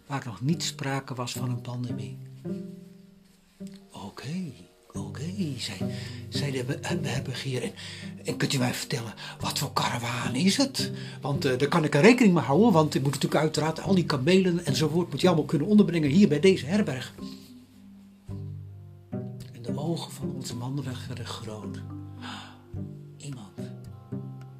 waar 0.07 0.23
nog 0.25 0.41
niet 0.41 0.63
sprake 0.63 1.13
was 1.13 1.31
van 1.31 1.49
een 1.49 1.61
pandemie. 1.61 2.17
Oké. 3.91 4.51
Oké, 4.95 5.23
zei, 5.57 5.77
zei 6.29 6.51
de 6.51 6.79
herbergier. 7.07 7.63
En, 7.63 7.71
en 8.23 8.37
kunt 8.37 8.53
u 8.53 8.57
mij 8.57 8.73
vertellen, 8.73 9.13
wat 9.39 9.59
voor 9.59 9.73
karavaan 9.73 10.35
is 10.35 10.57
het? 10.57 10.91
Want 11.21 11.45
uh, 11.45 11.57
daar 11.57 11.67
kan 11.67 11.83
ik 11.83 11.95
er 11.95 12.01
rekening 12.01 12.33
mee 12.33 12.43
houden, 12.43 12.71
want 12.71 12.95
ik 12.95 13.01
moet 13.01 13.13
natuurlijk 13.13 13.41
uiteraard 13.41 13.81
al 13.81 13.95
die 13.95 14.05
kamelen 14.05 14.65
enzovoort 14.65 15.09
moet 15.11 15.21
je 15.21 15.27
allemaal 15.27 15.45
kunnen 15.45 15.67
onderbrengen 15.67 16.09
hier 16.09 16.27
bij 16.27 16.39
deze 16.39 16.65
herberg. 16.65 17.13
En 19.53 19.61
de 19.61 19.77
ogen 19.77 20.11
van 20.11 20.33
onze 20.35 20.55
man 20.55 20.83
werden 21.07 21.25
groot. 21.25 21.81
Iemand 23.17 23.59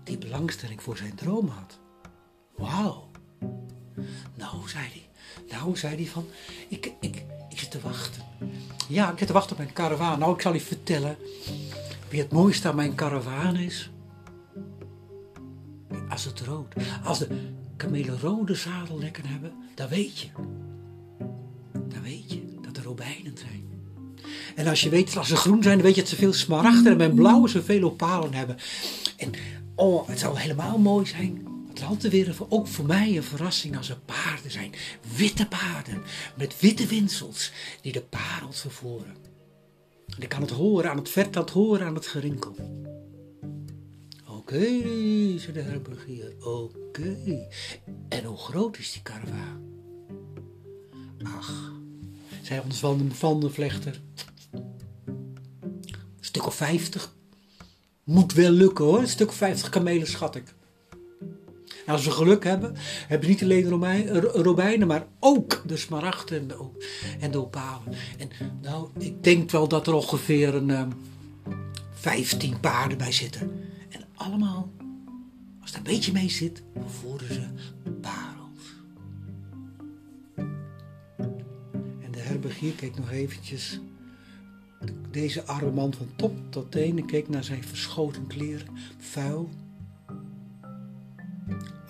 die 0.04 0.18
belangstelling 0.18 0.82
voor 0.82 0.98
zijn 0.98 1.16
droom 1.16 1.48
had. 1.48 1.80
Wauw. 2.56 3.12
Nou, 4.36 4.70
zei 4.70 4.84
hij. 4.84 5.08
Nou, 5.58 5.78
zei 5.78 5.96
hij 5.96 6.06
van, 6.06 6.26
ik, 6.68 6.92
ik, 7.00 7.24
ik 7.50 7.60
zit 7.60 7.72
te 7.72 7.80
wachten. 7.82 8.24
Ja, 8.88 9.12
ik 9.12 9.18
zit 9.18 9.28
te 9.28 9.34
wachten 9.34 9.52
op 9.52 9.58
mijn 9.58 9.74
karavaan. 9.74 10.20
Nou, 10.20 10.34
ik 10.34 10.42
zal 10.42 10.54
je 10.54 10.62
vertellen 10.62 11.18
wie 12.10 12.22
het 12.22 12.32
mooiste 12.32 12.68
aan 12.68 12.76
mijn 12.76 12.96
karavaan 12.96 13.56
is. 13.56 13.90
Als 16.10 16.26
het 16.26 16.40
rood, 16.40 16.74
als 17.04 17.20
de 17.20 17.28
kamelen 17.78 18.20
rode 18.20 18.56
zadellekken 18.56 19.26
hebben, 19.26 19.54
dan 19.76 19.88
weet 19.88 20.20
je. 20.20 20.28
Dan 21.74 22.02
weet 22.02 22.32
je 22.32 22.58
dat 22.62 22.78
er 22.78 22.84
robijnen 22.84 23.38
zijn. 23.38 23.72
En 24.56 24.68
als 24.68 24.82
je 24.82 24.90
weet, 24.90 25.18
als 25.18 25.28
ze 25.28 25.36
groen 25.36 25.64
zijn, 25.64 25.76
dan 25.76 25.86
weet 25.86 25.96
je 25.96 26.02
dat 26.02 26.10
ze 26.10 26.16
veel 26.16 26.34
smaragden 26.34 27.02
en 27.02 27.16
blauwe 27.16 27.50
ze 27.50 27.64
veel 27.64 27.84
opalen 27.84 28.34
hebben. 28.34 28.58
En 29.18 29.32
oh, 29.76 30.08
het 30.08 30.20
zou 30.20 30.40
helemaal 30.40 30.78
mooi 30.78 31.06
zijn 31.06 31.53
plantenwerven 31.74 32.52
ook 32.52 32.68
voor 32.68 32.86
mij 32.86 33.18
een 33.18 33.24
verrassing 33.24 33.78
als 33.78 33.90
er 33.90 34.00
paarden 34.06 34.52
zijn. 34.52 34.74
Witte 35.16 35.48
paarden 35.48 36.02
met 36.38 36.60
witte 36.60 36.86
winsels 36.86 37.52
die 37.82 37.92
de 37.92 38.02
parels 38.02 38.62
vervoeren. 38.62 39.16
En 40.16 40.22
ik 40.22 40.30
kan 40.30 40.42
het 40.42 40.52
horen 40.52 40.90
aan 40.90 40.98
het 40.98 41.10
vet, 41.10 41.34
dat 41.34 41.50
horen 41.50 41.86
aan 41.86 41.96
het 41.96 42.08
gerinkel. 42.08 42.56
Oké, 44.28 44.82
zei 45.38 45.54
de 45.54 45.62
herbergier, 45.62 46.34
oké. 46.40 47.48
En 48.10 48.24
hoe 48.24 48.38
groot 48.38 48.78
is 48.78 48.92
die 48.92 49.02
karavaan? 49.02 49.62
Ach, 51.24 51.72
zei 52.42 52.62
ons 52.66 52.80
van 53.14 53.40
de 53.40 53.50
vlechter. 53.50 54.02
Een 54.52 56.20
stuk 56.20 56.46
of 56.46 56.56
vijftig. 56.56 57.16
Moet 58.04 58.34
wel 58.34 58.52
lukken 58.52 58.86
hoor, 58.86 59.00
een 59.00 59.08
stuk 59.08 59.30
of 59.30 59.36
vijftig 59.36 59.70
kamelen 59.70 60.08
schat 60.08 60.36
ik. 60.36 60.54
Als 61.88 62.06
we 62.06 62.12
geluk 62.12 62.44
hebben, 62.44 62.76
hebben 63.08 63.30
niet 63.30 63.44
alleen 63.44 63.70
robijnen, 64.22 64.88
maar 64.88 65.08
ook 65.20 65.64
de 65.68 65.78
smaragden 65.78 66.40
en 66.40 66.48
de, 66.48 66.70
en 67.20 67.32
de 67.32 67.42
opalen. 67.42 67.94
En 68.18 68.30
nou, 68.62 68.90
ik 68.98 69.24
denk 69.24 69.52
wel 69.52 69.68
dat 69.68 69.88
er 69.88 69.94
ongeveer 69.94 70.56
een 70.56 70.70
um, 70.70 70.94
ehm, 71.46 71.58
15 71.94 72.60
paarden 72.60 72.98
bij 72.98 73.12
zitten. 73.12 73.52
En 73.90 74.06
allemaal, 74.16 74.72
als 75.62 75.72
er 75.72 75.78
een 75.78 75.84
beetje 75.84 76.12
mee 76.12 76.30
zit, 76.30 76.64
voeren 76.86 77.34
ze 77.34 77.48
parels. 78.02 78.76
En 82.02 82.12
de 82.12 82.20
herbergier 82.20 82.74
keek 82.74 82.98
nog 82.98 83.12
eventjes 83.12 83.80
deze 85.12 85.46
arme 85.46 85.72
man 85.72 85.94
van 85.94 86.08
top 86.16 86.36
tot 86.50 86.72
teen 86.72 86.98
en 86.98 87.06
keek 87.06 87.30
naar 87.30 87.44
zijn 87.44 87.64
verschoten 87.64 88.28
kleren, 88.28 88.68
vuil 88.98 89.50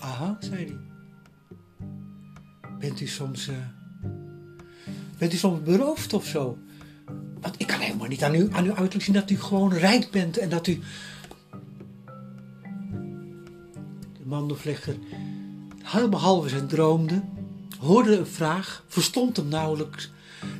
Aha, 0.04 0.36
zei 0.40 0.64
hij. 0.64 0.76
Bent 2.78 3.00
u 3.00 3.06
soms. 3.06 3.48
Uh, 3.48 3.56
bent 5.18 5.32
u 5.32 5.36
soms 5.36 5.62
beroofd 5.62 6.12
of 6.12 6.26
zo? 6.26 6.58
Want 7.40 7.54
ik 7.58 7.66
kan 7.66 7.80
helemaal 7.80 8.08
niet 8.08 8.22
aan, 8.22 8.34
u, 8.34 8.48
aan 8.52 8.64
uw 8.64 8.74
uiterlijk 8.74 9.04
zien 9.04 9.14
dat 9.14 9.30
u 9.30 9.38
gewoon 9.38 9.72
rijk 9.72 10.10
bent 10.10 10.38
en 10.38 10.48
dat 10.48 10.66
u. 10.66 10.80
De 14.12 14.24
mandelvlechter, 14.24 14.96
halve 16.10 16.48
zijn 16.48 16.66
droomde, 16.66 17.22
hoorde 17.78 18.18
een 18.18 18.26
vraag, 18.26 18.84
verstond 18.88 19.36
hem 19.36 19.48
nauwelijks 19.48 20.10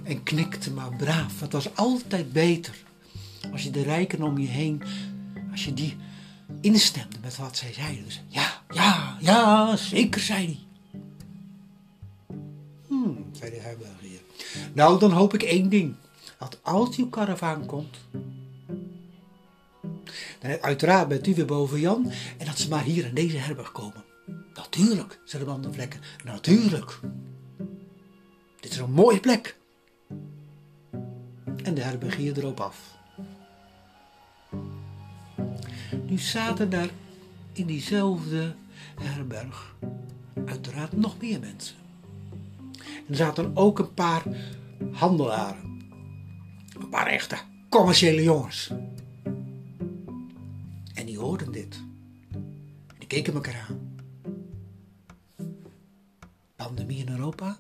en 0.02 0.22
knikte 0.22 0.70
maar 0.72 0.96
braaf. 0.96 1.40
Het 1.40 1.52
was 1.52 1.76
altijd 1.76 2.32
beter 2.32 2.74
als 3.52 3.62
je 3.62 3.70
de 3.70 3.82
rijken 3.82 4.22
om 4.22 4.38
je 4.38 4.48
heen, 4.48 4.82
als 5.50 5.64
je 5.64 5.74
die 5.74 5.96
instemde 6.60 7.16
met 7.22 7.36
wat 7.36 7.56
zij 7.56 7.72
zeiden. 7.72 8.04
Dus 8.04 8.22
ja, 8.28 8.62
ja, 8.70 9.16
ja, 9.20 9.76
zeker, 9.76 10.20
zei 10.20 10.44
hij. 10.44 10.58
Hmm, 12.88 13.26
zei 13.32 13.50
de 13.50 13.60
herbergier. 13.60 14.20
Nou, 14.72 14.98
dan 14.98 15.10
hoop 15.10 15.34
ik 15.34 15.42
één 15.42 15.68
ding. 15.68 15.94
Dat 16.38 16.58
als 16.62 16.96
uw 16.96 17.08
karavaan 17.08 17.66
komt, 17.66 17.96
dan 20.40 20.60
uiteraard 20.60 21.08
bent 21.08 21.26
u 21.26 21.34
weer 21.34 21.46
boven 21.46 21.80
Jan 21.80 22.10
en 22.38 22.46
dat 22.46 22.58
ze 22.58 22.68
maar 22.68 22.82
hier 22.82 23.06
in 23.06 23.14
deze 23.14 23.36
herberg 23.36 23.72
komen. 23.72 24.04
Natuurlijk, 24.54 25.20
zei 25.24 25.44
de 25.44 25.50
man 25.50 25.72
vlekken. 25.72 26.00
Natuurlijk. 26.24 27.00
Dit 28.60 28.72
is 28.72 28.78
een 28.78 28.92
mooie 28.92 29.20
plek. 29.20 29.56
En 31.62 31.74
de 31.74 31.80
herbergier 31.80 32.38
erop 32.38 32.60
af. 32.60 32.92
Nu 36.02 36.18
zaten 36.18 36.70
daar 36.70 36.88
in 37.52 37.66
diezelfde 37.66 38.54
herberg 39.00 39.76
uiteraard 40.46 40.96
nog 40.96 41.20
meer 41.20 41.40
mensen. 41.40 41.76
En 42.78 43.04
er 43.08 43.16
zaten 43.16 43.56
ook 43.56 43.78
een 43.78 43.94
paar 43.94 44.22
handelaren. 44.92 45.82
Een 46.80 46.88
paar 46.88 47.06
echte 47.06 47.36
commerciële 47.68 48.22
jongens. 48.22 48.72
En 50.94 51.06
die 51.06 51.18
hoorden 51.18 51.52
dit. 51.52 51.82
Die 52.98 53.06
keken 53.06 53.34
elkaar 53.34 53.66
aan. 53.68 53.96
Pandemie 56.56 56.98
in 57.06 57.12
Europa. 57.12 57.56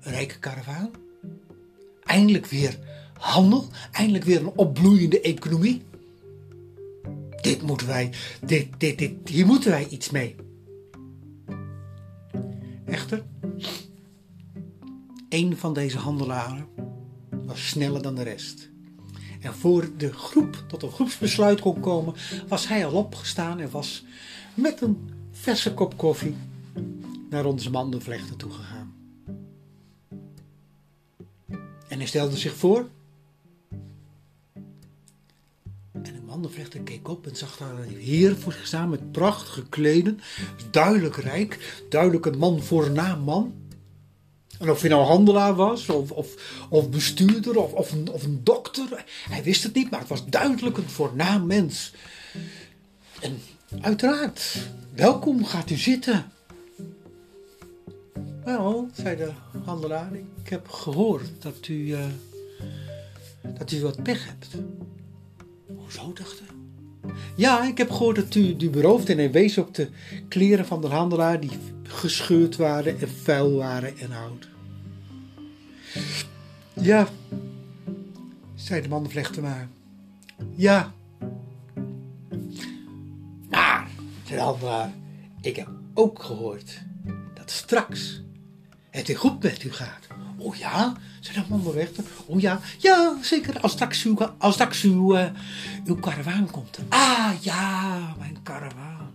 Rijke 0.00 0.38
karavaan. 0.38 0.90
Eindelijk 2.04 2.46
weer 2.46 2.78
handel. 3.18 3.68
Eindelijk 3.92 4.24
weer 4.24 4.40
een 4.40 4.52
opbloeiende 4.56 5.20
economie 5.20 5.82
dit 7.44 7.62
moeten 7.62 7.86
wij, 7.86 8.10
dit, 8.46 8.68
dit, 8.78 8.98
dit, 8.98 9.28
hier 9.28 9.46
moeten 9.46 9.70
wij 9.70 9.88
iets 9.88 10.10
mee. 10.10 10.36
Echter, 12.84 13.24
een 15.28 15.56
van 15.56 15.74
deze 15.74 15.98
handelaren 15.98 16.66
was 17.30 17.68
sneller 17.68 18.02
dan 18.02 18.14
de 18.14 18.22
rest. 18.22 18.70
En 19.40 19.54
voor 19.54 19.90
de 19.96 20.12
groep 20.12 20.64
tot 20.68 20.82
een 20.82 20.90
groepsbesluit 20.90 21.60
kon 21.60 21.80
komen, 21.80 22.14
was 22.48 22.68
hij 22.68 22.86
al 22.86 22.92
opgestaan 22.92 23.60
en 23.60 23.70
was 23.70 24.04
met 24.54 24.80
een 24.80 25.10
verse 25.30 25.74
kop 25.74 25.96
koffie 25.96 26.36
naar 27.30 27.44
onze 27.44 27.70
mandenvlechter 27.70 28.36
toe 28.36 28.50
gegaan. 28.50 28.94
En 31.88 31.98
hij 31.98 32.06
stelde 32.06 32.36
zich 32.36 32.54
voor 32.54 32.88
mandenvlechter 36.34 36.80
keek 36.80 37.08
op 37.08 37.26
en 37.26 37.36
zag 37.36 37.56
daar 37.56 37.78
een 37.78 37.98
heer 37.98 38.36
voor 38.36 38.52
zich 38.52 38.66
staan 38.66 38.88
met 38.88 39.12
prachtige 39.12 39.68
kleden. 39.68 40.20
Duidelijk 40.70 41.16
rijk, 41.16 41.82
duidelijk 41.88 42.26
een 42.26 42.38
man 42.38 42.62
voornaam 42.62 43.20
man. 43.20 43.54
En 44.58 44.70
of 44.70 44.80
hij 44.80 44.90
nou 44.90 45.04
handelaar 45.04 45.54
was, 45.54 45.88
of, 45.88 46.10
of, 46.10 46.34
of 46.70 46.90
bestuurder, 46.90 47.56
of, 47.56 47.72
of, 47.72 47.92
een, 47.92 48.10
of 48.10 48.22
een 48.22 48.40
dokter. 48.44 49.04
Hij 49.28 49.42
wist 49.42 49.62
het 49.62 49.74
niet, 49.74 49.90
maar 49.90 50.00
het 50.00 50.08
was 50.08 50.26
duidelijk 50.26 50.76
een 50.76 50.88
voornaam 50.88 51.46
mens. 51.46 51.92
En 53.20 53.40
uiteraard, 53.80 54.56
welkom, 54.94 55.44
gaat 55.44 55.70
u 55.70 55.76
zitten. 55.76 56.32
Wel, 58.44 58.88
zei 58.92 59.16
de 59.16 59.30
handelaar, 59.64 60.14
ik 60.42 60.48
heb 60.48 60.68
gehoord 60.68 61.42
dat 61.42 61.68
u, 61.68 61.74
uh, 61.74 62.04
dat 63.58 63.72
u 63.72 63.82
wat 63.82 64.02
pech 64.02 64.26
hebt. 64.26 64.48
Hoezo, 65.76 66.12
dacht 66.12 66.38
hij? 66.38 66.48
Ja, 67.36 67.64
ik 67.64 67.78
heb 67.78 67.90
gehoord 67.90 68.16
dat 68.16 68.34
u, 68.34 68.56
u 68.58 68.70
beroofd 68.70 69.08
en 69.08 69.18
hij 69.18 69.30
wees 69.30 69.58
op 69.58 69.74
de 69.74 69.88
kleren 70.28 70.66
van 70.66 70.80
de 70.80 70.86
handelaar 70.86 71.40
die 71.40 71.50
gescheurd 71.82 72.56
waren 72.56 73.00
en 73.00 73.08
vuil 73.08 73.56
waren 73.56 73.98
en 73.98 74.12
oud. 74.12 74.48
Ja, 76.72 77.08
zei 78.54 78.82
de 78.82 78.88
mandenvlechter 78.88 79.42
maar. 79.42 79.68
Ja. 80.54 80.94
Maar, 83.50 83.88
zei 84.24 84.38
de 84.38 84.44
handelaar, 84.44 84.92
ik 85.40 85.56
heb 85.56 85.68
ook 85.94 86.22
gehoord 86.22 86.82
dat 87.34 87.50
straks 87.50 88.22
het 88.90 89.06
weer 89.06 89.18
goed 89.18 89.42
met 89.42 89.64
u 89.64 89.72
gaat. 89.72 90.06
Oh 90.44 90.54
ja, 90.54 90.96
zei 91.20 91.38
de 91.38 91.44
mandenvlechter. 91.48 92.04
Oh 92.26 92.40
ja, 92.40 92.60
ja, 92.78 93.18
zeker, 93.22 93.60
als 93.60 93.72
straks, 93.72 94.04
uw, 94.04 94.16
als 94.38 94.54
straks 94.54 94.82
uw, 94.82 95.30
karavaan 96.00 96.50
komt. 96.50 96.78
Ah 96.88 97.32
ja, 97.40 98.14
mijn 98.18 98.42
karavaan. 98.42 99.10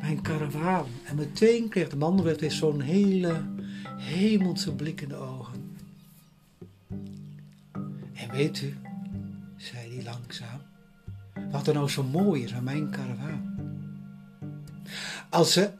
Mijn 0.00 0.22
karavaan. 0.22 0.86
En 1.04 1.16
meteen 1.16 1.68
kreeg 1.68 1.88
de 1.88 1.96
mandenvlechter 1.96 2.52
zo'n 2.52 2.80
hele 2.80 3.44
hemelse 3.96 4.72
blik 4.72 5.00
in 5.00 5.08
de 5.08 5.16
ogen. 5.16 5.76
En 8.14 8.30
weet 8.30 8.60
u, 8.60 8.76
zei 9.56 9.94
hij 9.94 10.04
langzaam, 10.04 10.60
wat 11.50 11.66
er 11.66 11.74
nou 11.74 11.88
zo 11.88 12.02
mooi 12.02 12.42
is 12.44 12.54
aan 12.54 12.64
mijn 12.64 12.90
karavaan. 12.90 13.54
Als 15.30 15.52
ze. 15.52 15.70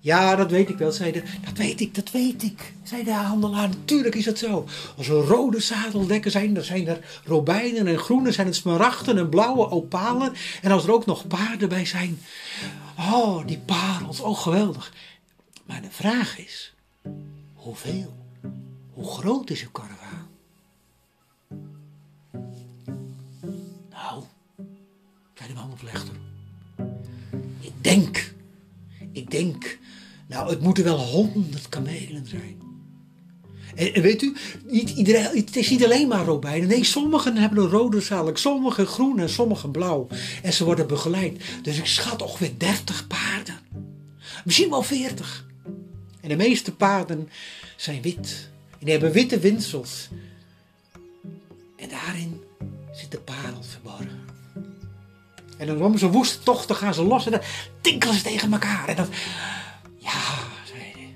Ja, 0.00 0.36
dat 0.36 0.50
weet 0.50 0.68
ik 0.68 0.78
wel, 0.78 0.92
zei 0.92 1.12
de. 1.12 1.22
Dat 1.44 1.56
weet 1.56 1.80
ik, 1.80 1.94
dat 1.94 2.10
weet 2.10 2.42
ik, 2.42 2.74
zei 2.82 3.04
de 3.04 3.12
handelaar. 3.12 3.68
Natuurlijk 3.68 4.14
is 4.14 4.24
dat 4.24 4.38
zo. 4.38 4.66
Als 4.96 5.08
er 5.08 5.14
rode 5.14 5.60
zadeldekken 5.60 6.30
zijn, 6.30 6.54
dan 6.54 6.64
zijn 6.64 6.86
er 6.86 7.20
robijnen 7.24 7.86
en 7.86 7.98
groene 7.98 8.32
zijn 8.32 8.46
het 8.46 8.56
smaragden 8.56 9.18
en 9.18 9.28
blauwe 9.28 9.70
opalen. 9.70 10.32
En 10.62 10.70
als 10.70 10.84
er 10.84 10.92
ook 10.92 11.06
nog 11.06 11.26
paarden 11.26 11.68
bij 11.68 11.84
zijn. 11.84 12.18
Oh, 12.98 13.46
die 13.46 13.58
parels, 13.58 14.20
oh 14.20 14.38
geweldig. 14.38 14.92
Maar 15.66 15.82
de 15.82 15.90
vraag 15.90 16.38
is, 16.38 16.74
hoeveel? 17.54 18.16
Hoe 18.92 19.10
groot 19.10 19.50
is 19.50 19.62
uw 19.62 19.70
karavaan? 19.70 20.28
Nou, 23.90 24.24
zei 25.34 25.48
de 25.48 25.54
mandenvlechter. 25.54 26.14
Ik 27.60 27.72
denk, 27.80 28.34
ik 29.12 29.30
denk, 29.30 29.78
nou 30.28 30.50
het 30.50 30.60
moeten 30.60 30.84
wel 30.84 30.98
honderd 30.98 31.68
kamelen 31.68 32.26
zijn. 32.26 32.66
En, 33.74 34.02
weet 34.02 34.22
u, 34.22 34.36
niet 34.66 34.90
iedereen, 34.90 35.24
het 35.24 35.56
is 35.56 35.70
niet 35.70 35.84
alleen 35.84 36.08
maar 36.08 36.24
robijnen. 36.24 36.68
Nee, 36.68 36.84
sommigen 36.84 37.36
hebben 37.36 37.64
een 37.64 37.70
rode 37.70 38.00
zadel, 38.00 38.36
sommigen 38.36 38.86
groen 38.86 39.18
en 39.18 39.28
sommigen 39.28 39.70
blauw. 39.70 40.06
En 40.42 40.52
ze 40.52 40.64
worden 40.64 40.86
begeleid. 40.86 41.42
Dus 41.62 41.78
ik 41.78 41.86
schat 41.86 42.22
ongeveer 42.22 42.52
30 42.58 43.06
paarden. 43.06 43.58
Misschien 44.44 44.70
wel 44.70 44.82
40. 44.82 45.46
En 46.20 46.28
de 46.28 46.36
meeste 46.36 46.74
paarden 46.74 47.28
zijn 47.76 48.02
wit. 48.02 48.50
En 48.70 48.78
die 48.78 48.90
hebben 48.90 49.12
witte 49.12 49.38
winsels. 49.38 50.08
En 51.76 51.88
daarin 51.88 52.40
zit 52.92 53.10
de 53.10 53.18
parel 53.18 53.62
verborgen. 53.62 54.26
En 55.58 55.66
dan 55.66 55.78
komen 55.78 55.98
ze 55.98 56.10
woest 56.10 56.44
toch, 56.44 56.66
dan 56.66 56.76
gaan 56.76 56.94
ze 56.94 57.02
los 57.02 57.24
en 57.24 57.32
dan 57.32 57.40
tinkelen 57.80 58.14
ze 58.14 58.22
tegen 58.22 58.52
elkaar. 58.52 58.88
En 58.88 58.96
dan, 58.96 59.08
ja, 60.12 60.64
zei 60.64 60.80
hij. 60.80 61.14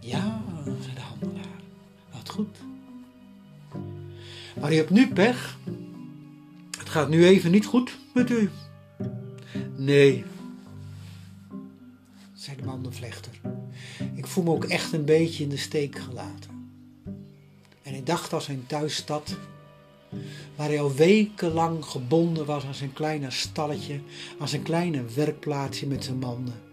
Ja, 0.00 0.42
zei 0.64 0.94
de 0.94 1.00
handelaar. 1.00 1.60
Wat 2.12 2.28
goed. 2.28 2.56
Maar 4.60 4.72
u 4.72 4.76
hebt 4.76 4.90
nu 4.90 5.12
pech. 5.12 5.58
Het 6.78 6.88
gaat 6.88 7.08
nu 7.08 7.26
even 7.26 7.50
niet 7.50 7.66
goed 7.66 7.98
met 8.14 8.30
u. 8.30 8.50
Nee, 9.76 10.24
zei 12.34 12.56
de 12.56 12.64
mandenvlechter. 12.64 13.32
Ik 14.14 14.26
voel 14.26 14.44
me 14.44 14.50
ook 14.50 14.64
echt 14.64 14.92
een 14.92 15.04
beetje 15.04 15.42
in 15.42 15.48
de 15.48 15.56
steek 15.56 15.98
gelaten. 15.98 16.70
En 17.82 17.94
ik 17.94 18.06
dacht 18.06 18.32
aan 18.32 18.42
zijn 18.42 18.66
thuisstad, 18.66 19.36
waar 20.56 20.68
hij 20.68 20.80
al 20.80 20.94
wekenlang 20.94 21.84
gebonden 21.84 22.46
was 22.46 22.64
aan 22.64 22.74
zijn 22.74 22.92
kleine 22.92 23.30
stalletje, 23.30 24.00
aan 24.38 24.48
zijn 24.48 24.62
kleine 24.62 25.04
werkplaatsje 25.14 25.86
met 25.86 26.04
zijn 26.04 26.18
manden. 26.18 26.65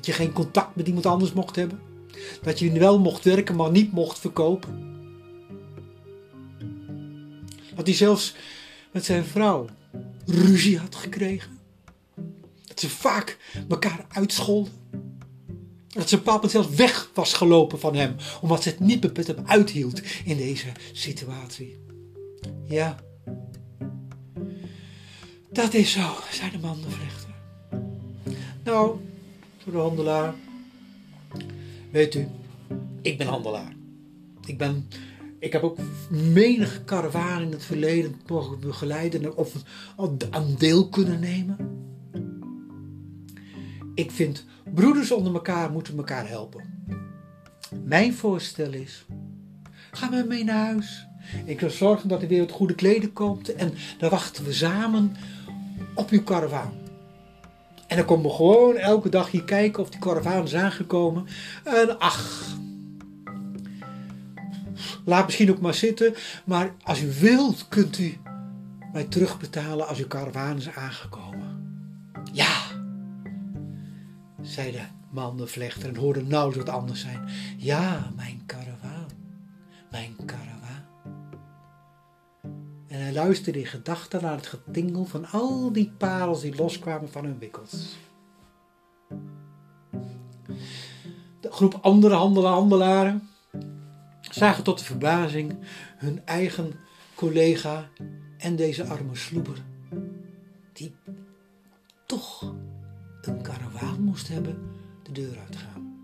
Dat 0.00 0.08
je 0.08 0.14
geen 0.14 0.32
contact 0.32 0.76
met 0.76 0.86
iemand 0.86 1.06
anders 1.06 1.32
mocht 1.32 1.56
hebben. 1.56 1.80
Dat 2.42 2.58
je 2.58 2.72
wel 2.72 2.98
mocht 2.98 3.24
werken, 3.24 3.56
maar 3.56 3.70
niet 3.70 3.92
mocht 3.92 4.18
verkopen. 4.18 4.98
Dat 7.74 7.86
hij 7.86 7.96
zelfs 7.96 8.34
met 8.92 9.04
zijn 9.04 9.24
vrouw 9.24 9.66
ruzie 10.26 10.78
had 10.78 10.94
gekregen. 10.94 11.58
Dat 12.66 12.80
ze 12.80 12.88
vaak 12.88 13.38
elkaar 13.68 14.06
uitscholden. 14.08 14.72
Dat 15.88 16.08
zijn 16.08 16.22
papa 16.22 16.48
zelfs 16.48 16.68
weg 16.68 17.10
was 17.14 17.32
gelopen 17.32 17.80
van 17.80 17.94
hem, 17.94 18.16
omdat 18.40 18.62
ze 18.62 18.68
het 18.68 18.80
niet 18.80 19.16
met 19.16 19.26
hem 19.26 19.42
uithield 19.46 20.02
in 20.24 20.36
deze 20.36 20.72
situatie. 20.92 21.78
Ja, 22.66 22.96
dat 25.50 25.74
is 25.74 25.92
zo, 25.92 26.14
zei 26.32 26.50
de 26.50 26.58
mandenvlechter. 26.58 27.30
Nou, 28.64 28.98
de 29.70 29.78
handelaar. 29.78 30.34
Weet 31.90 32.14
u, 32.14 32.26
ik 33.02 33.18
ben 33.18 33.26
handelaar. 33.26 33.72
Ik 34.46 34.58
ben, 34.58 34.88
ik 35.38 35.52
heb 35.52 35.62
ook 35.62 35.78
menige 36.10 36.84
karavaan 36.84 37.42
in 37.42 37.52
het 37.52 37.64
verleden 37.64 38.14
mogen 38.26 38.60
begeleiden 38.60 39.36
of 39.36 39.54
aan 40.30 40.54
deel 40.58 40.88
kunnen 40.88 41.20
nemen. 41.20 41.56
Ik 43.94 44.10
vind 44.10 44.44
broeders 44.74 45.12
onder 45.12 45.34
elkaar 45.34 45.70
moeten 45.70 45.96
elkaar 45.96 46.28
helpen. 46.28 46.84
Mijn 47.84 48.14
voorstel 48.14 48.72
is: 48.72 49.04
ga 49.90 50.10
met 50.10 50.28
mee 50.28 50.44
naar 50.44 50.66
huis. 50.66 51.06
Ik 51.44 51.60
zal 51.60 51.70
zorgen 51.70 52.08
dat 52.08 52.22
er 52.22 52.28
weer 52.28 52.48
goede 52.48 52.74
kleden 52.74 53.12
komt 53.12 53.54
en 53.54 53.72
dan 53.98 54.10
wachten 54.10 54.44
we 54.44 54.52
samen 54.52 55.16
op 55.94 56.10
uw 56.10 56.22
karavaan. 56.22 56.79
En 57.90 57.96
dan 57.96 58.04
komen 58.04 58.30
we 58.30 58.36
gewoon 58.36 58.76
elke 58.76 59.08
dag 59.08 59.30
hier 59.30 59.44
kijken 59.44 59.82
of 59.82 59.90
die 59.90 60.00
karavaan 60.00 60.44
is 60.44 60.54
aangekomen. 60.54 61.26
En 61.64 61.98
ach, 61.98 62.46
laat 65.04 65.26
misschien 65.26 65.50
ook 65.50 65.60
maar 65.60 65.74
zitten. 65.74 66.14
Maar 66.44 66.74
als 66.82 67.02
u 67.02 67.12
wilt, 67.20 67.68
kunt 67.68 67.98
u 67.98 68.16
mij 68.92 69.04
terugbetalen 69.04 69.88
als 69.88 69.98
uw 69.98 70.06
karavaan 70.06 70.56
is 70.56 70.70
aangekomen. 70.70 71.78
Ja, 72.32 72.58
zei 74.42 74.72
de 74.72 74.82
mandenvlechter 75.10 75.88
en 75.88 75.96
hoorde 75.96 76.22
nauwelijks 76.22 76.70
wat 76.70 76.80
anders 76.80 77.00
zijn. 77.00 77.28
Ja, 77.56 78.10
mijn 78.16 78.42
karavaan, 78.46 79.08
mijn 79.90 80.16
karavaan. 80.24 80.49
En 82.90 83.00
hij 83.00 83.12
luisterde 83.12 83.58
in 83.58 83.66
gedachten 83.66 84.22
naar 84.22 84.36
het 84.36 84.46
getingel 84.46 85.04
van 85.04 85.26
al 85.26 85.72
die 85.72 85.92
parels 85.98 86.40
die 86.40 86.54
loskwamen 86.54 87.10
van 87.10 87.24
hun 87.24 87.38
wikkels. 87.38 87.96
De 91.40 91.50
groep 91.50 91.78
andere 91.80 92.14
handelaren 92.46 93.28
zagen 94.20 94.64
tot 94.64 94.78
de 94.78 94.84
verbazing 94.84 95.58
hun 95.96 96.26
eigen 96.26 96.72
collega 97.14 97.88
en 98.38 98.56
deze 98.56 98.84
arme 98.84 99.16
sloeber, 99.16 99.62
die 100.72 100.94
toch 102.06 102.54
een 103.22 103.42
karavaan 103.42 104.02
moest 104.02 104.28
hebben, 104.28 104.58
de 105.02 105.12
deur 105.12 105.38
uitgaan. 105.38 105.99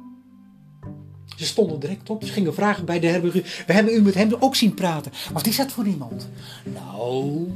Ze 1.36 1.44
stonden 1.44 1.80
direct 1.80 2.10
op. 2.10 2.24
Ze 2.24 2.32
gingen 2.32 2.54
vragen 2.54 2.84
bij 2.84 3.00
de 3.00 3.06
herbergier. 3.06 3.64
We 3.66 3.72
hebben 3.72 3.94
u 3.94 4.02
met 4.02 4.14
hem 4.14 4.36
ook 4.38 4.54
zien 4.56 4.74
praten. 4.74 5.12
Wat 5.32 5.46
is 5.46 5.56
dat 5.56 5.72
voor 5.72 5.86
iemand? 5.86 6.28
Nou, 6.74 7.46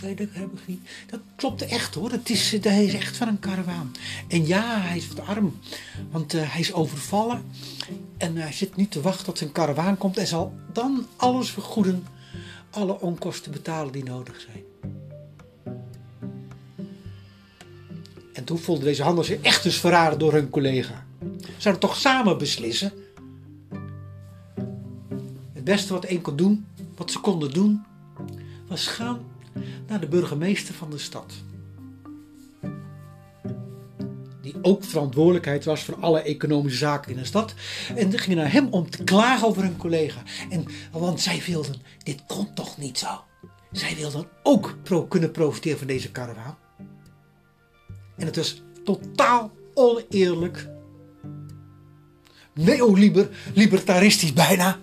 zei 0.00 0.14
de 0.14 0.28
herbergier. 0.30 0.78
Dat 1.10 1.20
klopte 1.36 1.64
echt 1.64 1.94
hoor. 1.94 2.10
Dat 2.10 2.28
is, 2.28 2.54
eh, 2.54 2.62
hij 2.62 2.84
is 2.84 2.94
echt 2.94 3.16
van 3.16 3.28
een 3.28 3.38
karavaan. 3.38 3.92
En 4.28 4.46
ja, 4.46 4.80
hij 4.80 4.96
is 4.96 5.08
wat 5.08 5.26
arm. 5.26 5.58
Want 6.10 6.34
eh, 6.34 6.52
hij 6.52 6.60
is 6.60 6.72
overvallen. 6.72 7.42
En 8.16 8.36
hij 8.36 8.52
zit 8.52 8.76
nu 8.76 8.88
te 8.88 9.00
wachten 9.00 9.24
tot 9.24 9.38
zijn 9.38 9.52
karavaan 9.52 9.98
komt. 9.98 10.16
En 10.16 10.26
zal 10.26 10.52
dan 10.72 11.06
alles 11.16 11.50
vergoeden. 11.50 12.06
Alle 12.70 13.00
onkosten 13.00 13.52
betalen 13.52 13.92
die 13.92 14.04
nodig 14.04 14.40
zijn. 14.40 14.62
En 18.32 18.44
toen 18.44 18.58
voelde 18.58 18.84
deze 18.84 19.02
handel 19.02 19.24
zich 19.24 19.40
echt 19.40 19.64
eens 19.64 19.76
verraden 19.76 20.18
door 20.18 20.32
hun 20.32 20.50
collega. 20.50 21.06
Zouden 21.56 21.88
toch 21.88 21.96
samen 21.96 22.38
beslissen 22.38 22.92
Beste 25.64 25.92
wat 25.92 26.04
één 26.04 26.20
kon 26.20 26.36
doen, 26.36 26.66
wat 26.96 27.10
ze 27.10 27.20
konden 27.20 27.50
doen, 27.52 27.84
was 28.68 28.86
gaan 28.86 29.20
naar 29.86 30.00
de 30.00 30.08
burgemeester 30.08 30.74
van 30.74 30.90
de 30.90 30.98
stad. 30.98 31.32
Die 34.42 34.54
ook 34.62 34.84
verantwoordelijkheid 34.84 35.64
was 35.64 35.82
voor 35.82 35.96
alle 36.00 36.20
economische 36.20 36.78
zaken 36.78 37.10
in 37.10 37.18
de 37.18 37.24
stad. 37.24 37.54
En 37.96 38.08
die 38.08 38.18
gingen 38.18 38.38
naar 38.38 38.52
hem 38.52 38.68
om 38.70 38.90
te 38.90 39.04
klagen 39.04 39.46
over 39.46 39.62
hun 39.62 39.76
collega. 39.76 40.22
En, 40.50 40.64
want 40.92 41.20
zij 41.20 41.42
wilden, 41.46 41.82
dit 42.02 42.22
kon 42.26 42.54
toch 42.54 42.78
niet 42.78 42.98
zo. 42.98 43.24
Zij 43.72 43.96
wilden 43.96 44.28
ook 44.42 44.76
pro, 44.82 45.06
kunnen 45.06 45.30
profiteren 45.30 45.78
van 45.78 45.86
deze 45.86 46.10
karavaan. 46.10 46.58
En 48.16 48.26
het 48.26 48.36
was 48.36 48.62
totaal 48.84 49.52
oneerlijk. 49.74 50.68
Neolibertaristisch 52.54 54.32
bijna. 54.32 54.78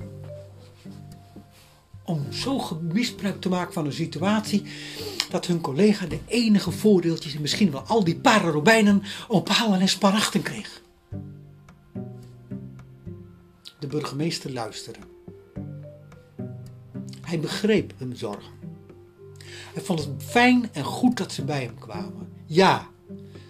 Om 2.12 2.32
zo 2.32 2.80
misbruik 2.82 3.42
te 3.42 3.50
maken 3.50 3.74
van 3.74 3.86
een 3.86 3.94
situatie 3.94 4.64
dat 5.30 5.46
hun 5.46 5.62
collega 5.62 6.06
de 6.06 6.20
enige 6.28 6.72
voordeeltjes 6.72 7.36
en 7.36 7.42
misschien 7.42 7.72
wel 7.72 7.82
al 7.82 8.04
die 8.04 8.16
paardenrobijnen, 8.16 9.04
opalen 9.28 9.80
en 9.80 9.90
sparachten 9.90 10.42
kreeg. 10.42 10.82
De 13.80 13.88
burgemeester 13.88 14.52
luisterde. 14.52 15.00
Hij 17.22 17.40
begreep 17.40 17.94
hun 17.98 18.18
zorgen. 18.18 18.52
Hij 19.74 19.84
vond 19.84 20.00
het 20.00 20.10
fijn 20.18 20.70
en 20.74 20.84
goed 20.84 21.18
dat 21.18 21.32
ze 21.32 21.44
bij 21.44 21.64
hem 21.64 21.80
kwamen. 21.80 22.28
Ja, 22.46 22.88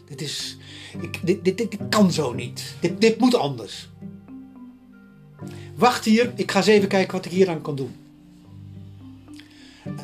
dit, 0.05 0.21
is, 0.21 0.57
ik, 1.01 1.19
dit, 1.23 1.43
dit, 1.43 1.57
dit, 1.57 1.77
kan 1.89 2.11
zo 2.11 2.33
niet. 2.33 2.75
Dit, 2.79 3.01
dit 3.01 3.19
moet 3.19 3.35
anders. 3.35 3.89
Wacht 5.75 6.05
hier, 6.05 6.33
ik 6.35 6.51
ga 6.51 6.57
eens 6.57 6.67
even 6.67 6.89
kijken 6.89 7.15
wat 7.15 7.25
ik 7.25 7.31
hier 7.31 7.49
aan 7.49 7.61
kan 7.61 7.75
doen. 7.75 7.95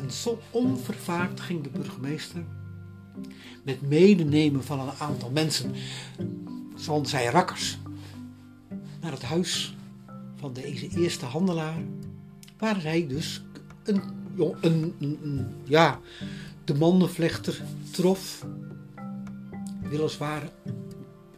En 0.08 0.14
zo 0.14 0.40
onvervaard 0.50 1.40
ging 1.40 1.62
de 1.62 1.68
burgemeester 1.68 2.44
met 3.64 3.82
medenemen 3.82 4.64
van 4.64 4.80
een 4.80 4.94
aantal 4.98 5.30
mensen, 5.30 5.72
zoals 6.76 7.10
zij 7.10 7.26
rakkers, 7.26 7.78
naar 9.00 9.12
het 9.12 9.22
huis 9.22 9.76
van 10.36 10.52
deze 10.52 10.88
eerste 10.88 11.24
handelaar, 11.24 11.82
waar 12.58 12.82
hij 12.82 13.06
dus 13.06 13.42
een, 13.84 14.02
een, 14.60 15.46
ja, 15.64 16.00
de 16.64 16.74
mandenvlechter 16.74 17.62
trof, 17.90 18.46
weliswaar 19.82 20.50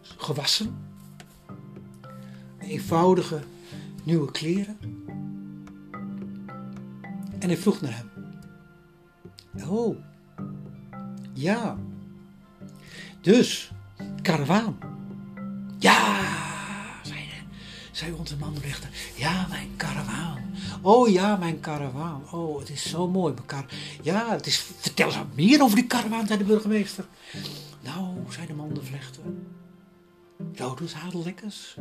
gewassen, 0.03 0.79
eenvoudige 2.59 3.41
nieuwe 4.05 4.31
kleren. 4.31 4.79
En 7.39 7.49
hij 7.49 7.57
vroeg 7.57 7.81
naar 7.81 7.97
hem. 7.97 8.10
Oh, 9.69 9.97
ja. 11.33 11.77
Dus, 13.21 13.71
karavaan. 14.23 14.79
Ja, 15.79 16.21
zei, 17.03 17.19
zei 17.91 18.13
onze 18.13 18.37
manrechter. 18.37 18.91
Ja, 19.17 19.47
mijn 19.49 19.77
karavaan. 19.77 20.55
Oh 20.83 21.09
ja, 21.09 21.37
mijn 21.37 21.61
karavaan. 21.61 22.23
Oh, 22.31 22.59
het 22.59 22.71
is 22.71 22.89
zo 22.89 23.09
mooi. 23.09 23.35
Mijn 23.35 23.67
ja, 24.03 24.31
het 24.31 24.47
is, 24.47 24.67
vertel 24.79 25.07
eens 25.07 25.17
wat 25.17 25.35
meer 25.35 25.63
over 25.63 25.77
die 25.77 25.87
karavaan, 25.87 26.27
zei 26.27 26.39
de 26.39 26.45
burgemeester. 26.45 27.07
Nou, 27.81 28.17
zei 28.29 28.47
de 28.47 28.55
mandenvlechter. 28.55 29.23
Rode 30.55 30.89
zadeldekkers, 30.89 31.77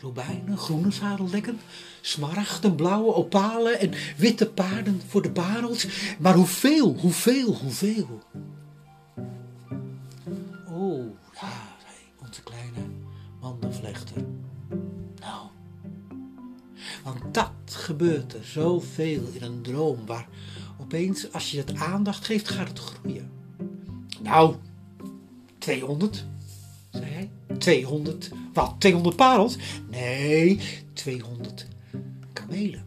robijnen, 0.00 0.58
groene 0.58 0.90
zadeldekken, 0.90 1.58
smaragden, 2.00 2.74
blauwe 2.74 3.14
opalen 3.14 3.80
en 3.80 3.92
witte 4.16 4.46
paarden 4.50 5.00
voor 5.06 5.22
de 5.22 5.30
parels. 5.30 5.86
Maar 6.18 6.34
hoeveel, 6.34 6.94
hoeveel, 6.94 7.54
hoeveel? 7.54 8.22
Oh, 10.68 11.04
ja, 11.34 11.76
zei 11.80 12.26
onze 12.26 12.42
kleine 12.42 12.86
mandenvlechter. 13.40 14.24
Nou, 15.20 15.48
want 17.04 17.34
dat 17.34 17.52
gebeurt 17.64 18.34
er 18.34 18.44
zoveel 18.44 19.22
in 19.32 19.42
een 19.42 19.62
droom 19.62 20.06
waar 20.06 20.28
opeens 20.80 21.32
als 21.32 21.50
je 21.50 21.58
het 21.58 21.74
aandacht 21.74 22.24
geeft 22.24 22.48
gaat 22.48 22.68
het 22.68 22.78
groeien. 22.78 23.30
Nou, 24.22 24.54
200 25.58 26.24
zei 26.90 27.04
hij. 27.04 27.30
200, 27.58 28.30
wat, 28.52 28.74
200 28.78 29.16
parels? 29.16 29.56
Nee, 29.90 30.60
200 30.92 31.66
kamelen. 32.32 32.86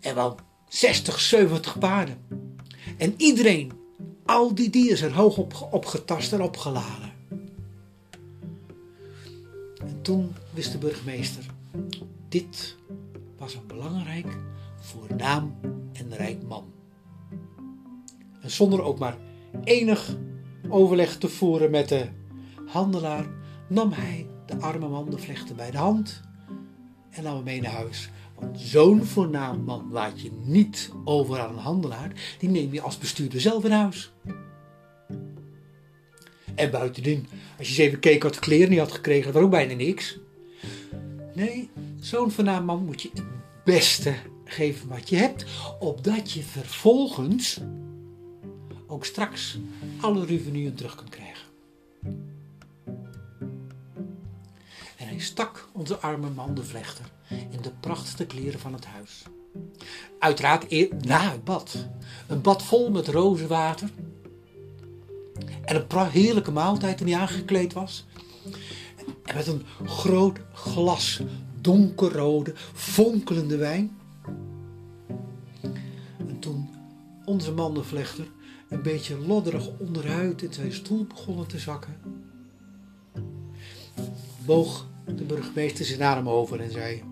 En 0.00 0.14
wel 0.14 0.36
60, 0.68 1.20
70 1.20 1.78
paarden. 1.78 2.18
En 2.96 3.14
iedereen, 3.16 3.72
al 4.26 4.54
die 4.54 4.70
dieren 4.70 4.98
zijn 4.98 5.12
hoog 5.12 5.36
op, 5.36 5.68
opgetast 5.70 6.32
en 6.32 6.42
opgeladen. 6.42 7.12
En 9.78 9.98
toen 10.02 10.34
wist 10.50 10.72
de 10.72 10.78
burgemeester, 10.78 11.44
dit 12.28 12.76
was 13.38 13.54
een 13.54 13.66
belangrijk, 13.66 14.38
voornaam 14.80 15.54
en 15.92 16.16
rijk 16.16 16.42
man. 16.42 16.72
En 18.42 18.50
zonder 18.50 18.82
ook 18.82 18.98
maar 18.98 19.16
enig 19.64 20.16
overleg 20.68 21.18
te 21.18 21.28
voeren 21.28 21.70
met 21.70 21.88
de 21.88 22.08
handelaar 22.70 23.26
nam 23.68 23.92
hij 23.92 24.26
de 24.46 24.56
arme 24.56 24.88
man 24.88 25.10
de 25.10 25.18
vlechten 25.18 25.56
bij 25.56 25.70
de 25.70 25.78
hand 25.78 26.20
en 27.10 27.22
nam 27.22 27.34
hem 27.34 27.44
mee 27.44 27.60
naar 27.60 27.72
huis. 27.72 28.10
Want 28.34 28.60
zo'n 28.60 29.04
voornaam 29.04 29.64
man 29.64 29.88
laat 29.90 30.20
je 30.20 30.30
niet 30.44 30.90
over 31.04 31.40
aan 31.40 31.52
een 31.52 31.58
handelaar, 31.58 32.12
die 32.38 32.48
neem 32.48 32.72
je 32.72 32.80
als 32.80 32.98
bestuurder 32.98 33.40
zelf 33.40 33.64
in 33.64 33.70
huis. 33.70 34.12
En 36.54 36.70
buitendien, 36.70 37.26
als 37.58 37.68
je 37.68 37.72
eens 37.72 37.88
even 37.88 38.00
keek 38.00 38.22
wat 38.22 38.34
de 38.34 38.40
kleren 38.40 38.68
hij 38.68 38.78
had 38.78 38.92
gekregen, 38.92 39.32
was 39.32 39.42
ook 39.42 39.50
bijna 39.50 39.74
niks. 39.74 40.18
Nee, 41.34 41.70
zo'n 42.00 42.30
voornaam 42.30 42.64
man 42.64 42.84
moet 42.84 43.02
je 43.02 43.10
het 43.14 43.24
beste 43.64 44.14
geven 44.44 44.88
wat 44.88 45.08
je 45.08 45.16
hebt, 45.16 45.44
opdat 45.78 46.32
je 46.32 46.42
vervolgens 46.42 47.60
ook 48.86 49.04
straks 49.04 49.58
alle 50.00 50.24
revenuen 50.24 50.74
terug 50.74 50.94
kunt 50.94 51.08
krijgen. 51.08 51.29
Stak 55.20 55.68
onze 55.72 55.96
arme 55.96 56.30
man 56.30 56.54
de 56.54 56.64
vlechter 56.64 57.04
in 57.28 57.62
de 57.62 57.72
prachtigste 57.80 58.26
kleren 58.26 58.60
van 58.60 58.72
het 58.72 58.84
huis. 58.84 59.22
Uiteraard 60.18 60.70
na 61.04 61.30
het 61.30 61.44
bad. 61.44 61.86
Een 62.26 62.40
bad 62.40 62.62
vol 62.62 62.90
met 62.90 63.08
rozenwater. 63.08 63.90
En 65.64 65.86
een 65.88 66.10
heerlijke 66.10 66.50
maaltijd 66.50 66.98
toen 66.98 67.06
hij 67.06 67.20
aangekleed 67.20 67.72
was. 67.72 68.06
En 69.24 69.36
met 69.36 69.46
een 69.46 69.64
groot 69.84 70.38
glas 70.52 71.20
donkerrode, 71.60 72.52
fonkelende 72.74 73.56
wijn. 73.56 73.98
En 76.18 76.38
toen 76.38 76.68
onze 77.24 77.52
mandenvlechter 77.52 78.30
een 78.68 78.82
beetje 78.82 79.18
lodderig 79.18 79.68
onderuit 79.78 80.42
in 80.42 80.52
zijn 80.52 80.72
stoel 80.72 81.04
begonnen 81.04 81.46
te 81.46 81.58
zakken, 81.58 81.96
boog 84.44 84.86
de 85.04 85.24
burgemeester 85.24 85.84
zich 85.84 85.98
naar 85.98 86.16
hem 86.16 86.28
over 86.28 86.60
en 86.60 86.70
zei: 86.70 87.02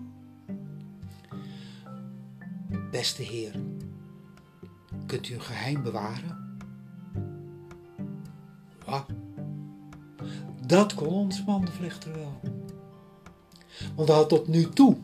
Beste 2.91 3.23
heer, 3.23 3.51
kunt 5.05 5.29
u 5.29 5.33
een 5.33 5.41
geheim 5.41 5.83
bewaren? 5.83 6.39
Dat 10.65 10.93
kon 10.93 11.07
onze 11.07 11.43
mandenvlechter 11.45 12.13
wel. 12.13 12.39
Want 13.95 14.07
hij 14.07 14.17
had 14.17 14.29
tot 14.29 14.47
nu 14.47 14.69
toe 14.69 14.97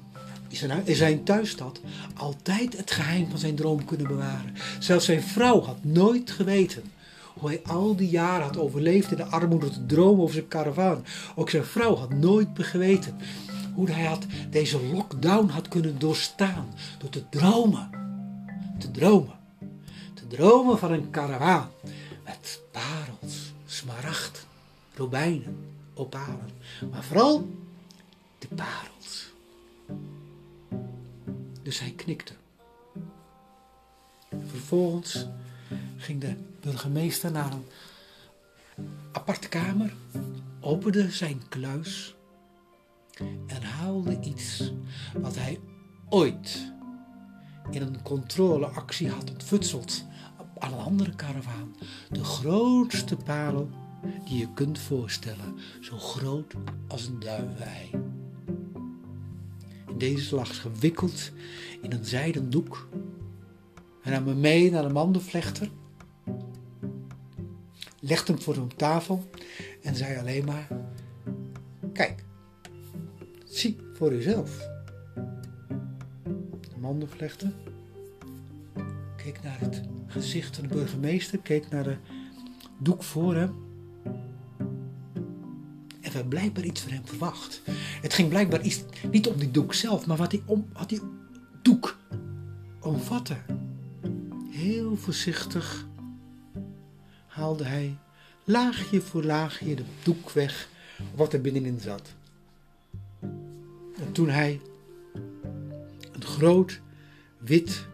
in 0.83 0.95
zijn 0.95 1.23
thuisstad 1.23 1.81
altijd 2.15 2.77
het 2.77 2.91
geheim 2.91 3.29
van 3.29 3.39
zijn 3.39 3.55
droom 3.55 3.85
kunnen 3.85 4.07
bewaren. 4.07 4.53
Zelfs 4.79 5.05
zijn 5.05 5.21
vrouw 5.21 5.61
had 5.61 5.83
nooit 5.83 6.31
geweten 6.31 6.83
hoe 7.39 7.49
hij 7.49 7.61
al 7.63 7.95
die 7.95 8.09
jaren 8.09 8.45
had 8.45 8.57
overleefd 8.57 9.11
in 9.11 9.17
de 9.17 9.25
armoede 9.25 9.69
te 9.69 9.85
dromen 9.85 10.21
over 10.21 10.35
zijn 10.35 10.47
karavaan. 10.47 11.05
Ook 11.35 11.49
zijn 11.49 11.65
vrouw 11.65 11.95
had 11.95 12.13
nooit 12.13 12.47
geweten 12.53 13.17
hoe 13.73 13.89
hij 13.89 14.05
had 14.05 14.25
deze 14.49 14.85
lockdown 14.85 15.47
had 15.47 15.67
kunnen 15.67 15.99
doorstaan 15.99 16.73
door 16.99 17.09
te 17.09 17.29
dromen. 17.29 17.89
Te 18.79 18.91
dromen. 18.91 19.35
Te 20.13 20.27
dromen 20.27 20.77
van 20.77 20.91
een 20.91 21.09
karavaan 21.09 21.69
met 22.25 22.61
parels, 22.71 23.53
smaragden, 23.65 24.41
robijnen, 24.95 25.57
opalen. 25.93 26.49
Maar 26.91 27.03
vooral 27.03 27.49
de 28.39 28.47
parels. 28.55 29.31
Dus 31.63 31.79
hij 31.79 31.91
knikte. 31.91 32.33
Vervolgens 34.47 35.27
ging 35.97 36.21
de 36.21 36.35
burgemeester 36.61 37.31
naar 37.31 37.51
een 37.51 37.65
aparte 39.11 39.49
kamer, 39.49 39.93
opende 40.59 41.11
zijn 41.11 41.41
kluis 41.49 42.15
en 43.47 43.61
haalde 43.61 44.19
iets 44.19 44.73
wat 45.17 45.35
hij 45.35 45.59
ooit 46.09 46.73
in 47.71 47.81
een 47.81 48.01
controleactie 48.01 49.09
had 49.09 49.31
ontfutseld 49.31 50.05
aan 50.59 50.73
een 50.73 50.79
andere 50.79 51.15
karavaan. 51.15 51.75
De 52.09 52.23
grootste 52.23 53.15
parel 53.15 53.69
die 54.25 54.37
je 54.37 54.53
kunt 54.53 54.79
voorstellen, 54.79 55.55
zo 55.81 55.97
groot 55.97 56.53
als 56.87 57.07
een 57.07 57.19
duivenei. 57.19 57.89
En 59.87 59.97
deze 59.97 60.35
lag 60.35 60.61
gewikkeld 60.61 61.31
in 61.81 61.91
een 61.91 62.05
zijden 62.05 62.49
doek 62.49 62.87
en 64.05 64.11
nam 64.11 64.23
me 64.23 64.33
mee 64.33 64.71
naar 64.71 64.87
de 64.87 64.93
mandenvlechter, 64.93 65.69
legde 67.99 68.33
hem 68.33 68.41
voor 68.41 68.57
op 68.57 68.77
tafel 68.77 69.29
en 69.81 69.95
zei 69.95 70.17
alleen 70.17 70.45
maar: 70.45 70.67
Kijk, 71.93 72.23
zie 73.45 73.77
voor 73.93 74.11
uzelf. 74.11 74.67
De 76.61 76.79
mandenvlechter 76.79 77.51
keek 79.15 79.43
naar 79.43 79.59
het 79.59 79.81
gezicht 80.07 80.55
van 80.55 80.67
de 80.67 80.75
burgemeester, 80.75 81.39
keek 81.39 81.69
naar 81.69 81.83
de 81.83 81.97
doek 82.79 83.03
voor 83.03 83.35
hem. 83.35 83.53
En 86.01 86.13
werd 86.13 86.29
blijkbaar 86.29 86.63
iets 86.63 86.81
van 86.81 86.91
hem 86.91 87.05
verwacht. 87.05 87.61
Het 88.01 88.13
ging 88.13 88.29
blijkbaar 88.29 88.61
iets, 88.61 88.83
niet 89.11 89.27
om 89.27 89.37
die 89.37 89.51
doek 89.51 89.73
zelf, 89.73 90.05
maar 90.05 90.17
wat 90.17 90.31
die, 90.31 90.43
om, 90.45 90.67
wat 90.73 90.89
die 90.89 91.01
doek 91.61 91.97
omvatte. 92.81 93.54
Heel 94.65 94.95
voorzichtig 94.95 95.87
haalde 97.27 97.63
hij 97.63 97.97
laagje 98.43 99.01
voor 99.01 99.23
laagje 99.23 99.75
de 99.75 99.83
doek 100.03 100.29
weg 100.29 100.69
wat 101.15 101.33
er 101.33 101.41
binnenin 101.41 101.79
zat. 101.79 102.13
En 103.99 104.11
toen 104.11 104.29
hij 104.29 104.61
een 106.11 106.23
groot, 106.23 106.81
wit, 107.37 107.85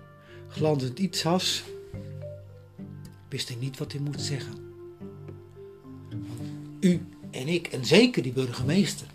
glanzend 0.48 1.00
iets 1.00 1.24
was, 1.24 1.64
wist 3.30 3.48
hij 3.48 3.58
niet 3.58 3.78
wat 3.78 3.92
hij 3.92 4.02
moest 4.02 4.22
zeggen. 4.22 4.74
U 6.80 7.06
en 7.32 7.48
ik, 7.48 7.68
en 7.68 7.86
zeker 7.86 8.24
die 8.24 8.34
burgemeester, 8.34 9.08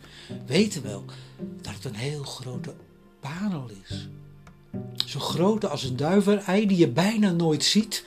weten 0.46 0.82
wel 0.82 1.04
dat 1.60 1.74
het 1.74 1.84
een 1.84 1.94
heel 1.94 2.22
grote 2.22 2.74
parel 3.20 3.70
is. 3.84 4.08
Zo 5.06 5.20
groot 5.20 5.64
als 5.64 5.82
een 5.82 5.96
duivenei 5.96 6.66
die 6.66 6.76
je 6.76 6.88
bijna 6.88 7.30
nooit 7.30 7.64
ziet. 7.64 8.04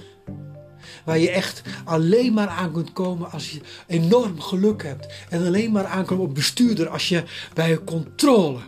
Waar 1.06 1.20
je 1.20 1.30
echt 1.30 1.62
alleen 1.86 2.34
maar 2.34 2.48
aan 2.48 2.72
kunt 2.72 2.94
komen 2.94 3.32
als 3.32 3.52
je 3.52 3.62
enorm 3.88 4.42
geluk 4.42 4.84
hebt. 4.84 5.14
En 5.30 5.46
alleen 5.46 5.72
maar 5.72 5.86
aankomt 5.86 6.20
op 6.20 6.36
bestuurder 6.36 6.90
als 6.90 7.10
je 7.10 7.24
bij 7.54 7.84
controle 7.84 8.60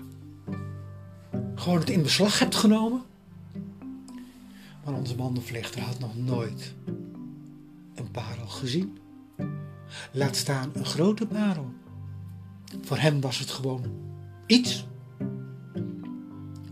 gewoon 1.55 1.79
het 1.79 1.89
in 1.89 2.01
beslag 2.01 2.39
hebt 2.39 2.55
genomen. 2.55 3.01
Maar 4.85 4.93
onze 4.93 5.15
mandenvlechter 5.15 5.81
had 5.81 5.99
nog 5.99 6.17
nooit 6.17 6.73
een 7.95 8.11
parel 8.11 8.47
gezien. 8.47 8.97
Laat 10.11 10.35
staan 10.35 10.71
een 10.73 10.85
grote 10.85 11.25
parel. 11.25 11.71
Voor 12.81 12.97
hem 12.97 13.21
was 13.21 13.39
het 13.39 13.49
gewoon 13.49 13.85
iets. 14.47 14.85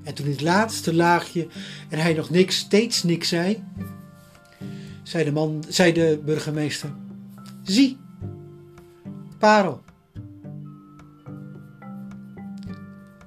En 0.10 0.16
toen 0.16 0.28
het 0.28 0.42
laatste 0.42 0.94
laagje 0.94 1.48
en 1.90 2.00
hij 2.00 2.14
nog 2.14 2.30
niks, 2.30 2.58
steeds 2.58 3.04
niks 3.04 3.28
zei, 3.28 3.64
zei 5.04 5.24
de, 5.24 5.32
man, 5.32 5.64
zei 5.68 5.94
de 5.94 6.22
burgemeester: 6.26 6.94
Zie, 7.64 7.98
parel. 9.38 9.84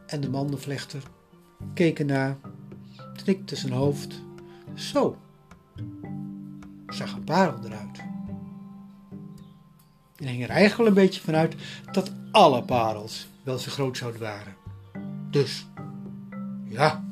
En 0.06 0.20
de 0.20 0.30
mandenvlechter 0.30 1.02
keek 1.74 1.98
ernaar, 1.98 2.36
knikte 3.24 3.56
zijn 3.56 3.72
hoofd. 3.72 4.22
Zo, 4.74 5.16
zag 6.86 7.12
een 7.12 7.24
parel 7.24 7.58
eruit. 7.64 7.98
En 10.16 10.26
hing 10.26 10.42
er 10.42 10.50
eigenlijk 10.50 10.88
een 10.88 11.02
beetje 11.02 11.20
vanuit 11.20 11.54
dat 11.92 12.12
alle 12.30 12.62
parels 12.62 13.26
wel 13.42 13.58
zo 13.58 13.70
groot 13.70 13.96
zouden 13.96 14.20
waren. 14.20 14.54
Dus, 15.30 15.66
ja. 16.72 17.04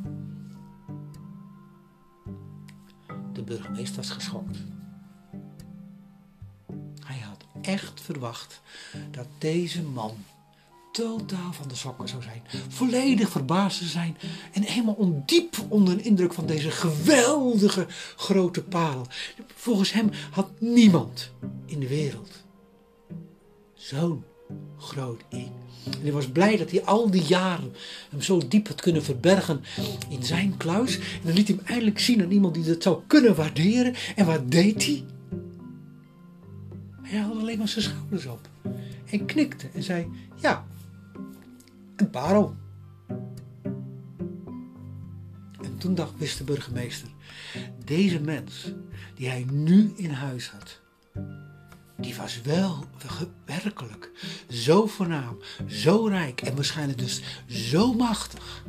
De 3.32 3.42
burgemeester 3.42 3.96
was 3.96 4.10
geschokt. 4.10 4.58
Hij 7.04 7.18
had 7.18 7.44
echt 7.60 8.00
verwacht 8.00 8.60
dat 9.10 9.26
deze 9.38 9.82
man 9.82 10.14
totaal 10.92 11.52
van 11.52 11.68
de 11.68 11.74
sokken 11.74 12.08
zou 12.08 12.22
zijn. 12.22 12.42
Volledig 12.68 13.28
verbaasd 13.28 13.78
zou 13.78 13.90
zijn. 13.90 14.16
En 14.52 14.62
helemaal 14.62 14.94
ondiep 14.94 15.56
onder 15.68 15.96
de 15.96 16.02
indruk 16.02 16.32
van 16.32 16.46
deze 16.46 16.70
geweldige 16.70 17.86
grote 18.16 18.62
parel. 18.62 19.06
Volgens 19.54 19.92
hem 19.92 20.10
had 20.30 20.60
niemand 20.60 21.30
in 21.66 21.80
de 21.80 21.88
wereld 21.88 22.44
zo'n 23.74 24.24
groot 24.78 25.22
in. 25.28 25.52
En 25.84 26.02
hij 26.02 26.12
was 26.12 26.28
blij 26.28 26.56
dat 26.56 26.70
hij 26.70 26.84
al 26.84 27.10
die 27.10 27.22
jaren 27.22 27.72
hem 28.10 28.22
zo 28.22 28.48
diep 28.48 28.68
had 28.68 28.80
kunnen 28.80 29.02
verbergen 29.02 29.60
in 30.08 30.24
zijn 30.24 30.56
kluis. 30.56 30.96
En 30.98 31.20
dan 31.24 31.34
liet 31.34 31.48
hij 31.48 31.56
hem 31.56 31.66
eindelijk 31.66 31.98
zien 31.98 32.22
aan 32.22 32.30
iemand 32.30 32.54
die 32.54 32.64
dat 32.64 32.82
zou 32.82 33.00
kunnen 33.06 33.34
waarderen. 33.34 33.94
En 34.16 34.26
wat 34.26 34.50
deed 34.50 34.86
hij? 34.86 35.04
Hij 37.02 37.18
haalde 37.18 37.40
alleen 37.40 37.58
maar 37.58 37.68
zijn 37.68 37.84
schouders 37.84 38.26
op. 38.26 38.48
En 39.10 39.26
knikte 39.26 39.66
en 39.74 39.82
zei, 39.82 40.06
ja, 40.40 40.66
een 41.96 42.10
parel. 42.10 42.54
En 45.62 45.78
toen 45.78 45.94
dacht, 45.94 46.18
wist 46.18 46.38
de 46.38 46.44
burgemeester, 46.44 47.08
deze 47.84 48.20
mens 48.20 48.72
die 49.14 49.28
hij 49.28 49.46
nu 49.52 49.92
in 49.96 50.10
huis 50.10 50.48
had, 50.48 50.80
die 52.00 52.16
was 52.16 52.40
wel 52.40 52.84
werkelijk 53.44 54.10
zo 54.50 54.86
voornaam, 54.86 55.38
zo 55.66 56.06
rijk 56.06 56.42
en 56.42 56.54
waarschijnlijk 56.54 56.98
dus 56.98 57.20
zo 57.46 57.92
machtig. 57.92 58.64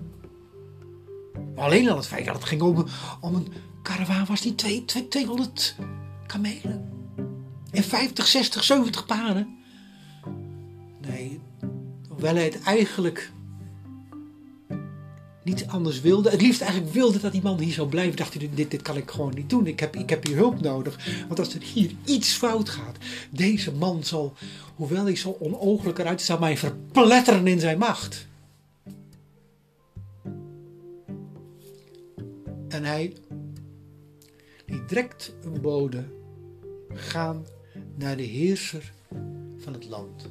alleen 1.56 1.90
al 1.90 1.98
het 1.98 2.08
feit 2.08 2.26
dat 2.26 2.36
het 2.36 2.44
ging 2.44 2.62
om, 2.62 2.86
om 3.22 3.36
een 3.36 3.54
karavaan 3.82 4.26
was 4.26 4.42
die 4.42 4.86
200 5.10 5.76
kamelen. 6.28 6.90
En 7.72 7.84
50, 7.84 8.28
60, 8.28 8.64
70 8.64 9.06
paarden. 9.06 9.58
Nee, 11.02 11.40
hoewel 12.10 12.36
hij 12.36 12.44
het 12.44 12.62
eigenlijk 12.62 13.32
niet 15.44 15.68
anders 15.68 16.02
wilde. 16.02 16.30
Het 16.30 16.42
liefst 16.42 16.62
eigenlijk 16.62 16.94
wilde 16.94 17.20
dat 17.20 17.32
die 17.32 17.42
man 17.42 17.60
hier 17.60 17.74
zou 17.74 17.90
blijven. 17.90 18.16
Dacht 18.16 18.34
hij, 18.34 18.50
dit, 18.54 18.72
dit 18.72 18.82
kan 18.82 18.98
ik 18.98 19.12
gewoon 19.12 19.34
niet 19.36 19.50
doen. 19.50 19.68
Ik 19.68 19.80
heb, 19.80 19.96
ik 19.96 20.10
heb 20.10 20.26
hier 20.26 20.36
hulp 20.36 20.62
nodig. 20.62 21.26
Want 21.28 21.40
als 21.40 21.54
er 21.54 21.62
hier 21.62 21.92
iets 22.06 22.34
fout 22.34 22.70
gaat, 22.70 22.98
deze 23.30 23.72
man 23.72 24.04
zal, 24.04 24.34
hoewel 24.76 25.04
hij 25.04 25.16
zo 25.16 25.38
onogelijk 25.40 26.00
eruit 26.00 26.22
zal 26.22 26.40
mij 26.40 26.58
verpletteren 26.58 27.48
in 27.48 27.60
zijn 27.60 27.78
macht. 27.78 28.28
En 32.68 32.84
hij 32.84 33.14
liet 34.66 34.90
direct 34.90 35.34
een 35.44 35.62
bode 35.62 36.04
gaan 36.94 37.46
naar 37.96 38.18
de 38.18 38.24
heerser 38.24 38.92
van 39.58 39.74
het 39.74 39.88
land. 39.88 40.30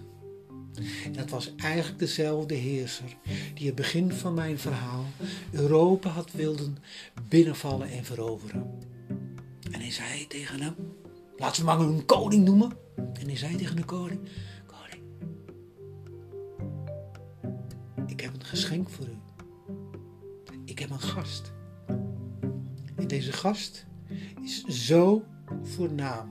En 1.05 1.13
dat 1.13 1.31
was 1.31 1.55
eigenlijk 1.57 1.99
dezelfde 1.99 2.55
heerser 2.55 3.17
die 3.55 3.67
het 3.67 3.75
begin 3.75 4.13
van 4.13 4.35
mijn 4.35 4.59
verhaal 4.59 5.05
Europa 5.51 6.11
had 6.11 6.33
wilden 6.33 6.77
binnenvallen 7.29 7.91
en 7.91 8.05
veroveren. 8.05 8.79
En 9.71 9.81
hij 9.81 9.91
zei 9.91 10.27
tegen 10.27 10.61
hem, 10.61 10.75
laten 11.37 11.61
we 11.61 11.67
maar 11.67 11.81
een 11.81 12.05
koning 12.05 12.45
noemen. 12.45 12.73
En 12.97 13.27
hij 13.27 13.37
zei 13.37 13.57
tegen 13.57 13.77
de 13.77 13.85
koning, 13.85 14.21
koning, 14.67 15.03
ik 18.07 18.21
heb 18.21 18.35
een 18.35 18.45
geschenk 18.45 18.91
voor 18.91 19.07
u. 19.07 19.19
Ik 20.65 20.79
heb 20.79 20.91
een 20.91 21.01
gast. 21.01 21.53
En 22.97 23.07
deze 23.07 23.33
gast 23.33 23.87
is 24.43 24.65
zo 24.65 25.25
voornaam, 25.63 26.29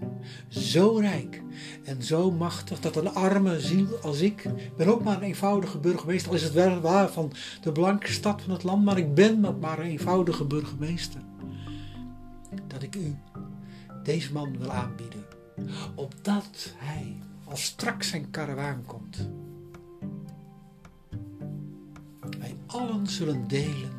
zo 0.47 0.97
rijk 0.97 1.41
en 1.83 2.03
zo 2.03 2.31
machtig 2.31 2.79
dat 2.79 2.95
een 2.95 3.13
arme 3.13 3.59
ziel 3.59 3.97
als 4.01 4.19
ik, 4.21 4.49
ben 4.77 4.87
ook 4.87 5.03
maar 5.03 5.15
een 5.17 5.23
eenvoudige 5.23 5.77
burgemeester, 5.77 6.29
al 6.29 6.35
is 6.35 6.43
het 6.43 6.53
wel 6.53 6.79
waar 6.79 7.09
van 7.09 7.31
de 7.61 7.71
blanke 7.71 8.11
stad 8.11 8.41
van 8.41 8.51
het 8.51 8.63
land, 8.63 8.83
maar 8.83 8.97
ik 8.97 9.13
ben 9.13 9.57
maar 9.59 9.79
een 9.79 9.85
eenvoudige 9.85 10.45
burgemeester. 10.45 11.21
Dat 12.67 12.83
ik 12.83 12.95
u 12.95 13.15
deze 14.03 14.33
man 14.33 14.57
wil 14.57 14.71
aanbieden, 14.71 15.25
opdat 15.95 16.73
hij, 16.75 17.15
als 17.43 17.63
straks 17.63 18.09
zijn 18.09 18.29
karavaan 18.29 18.83
komt, 18.85 19.29
wij 22.39 22.55
allen 22.65 23.07
zullen 23.07 23.47
delen 23.47 23.91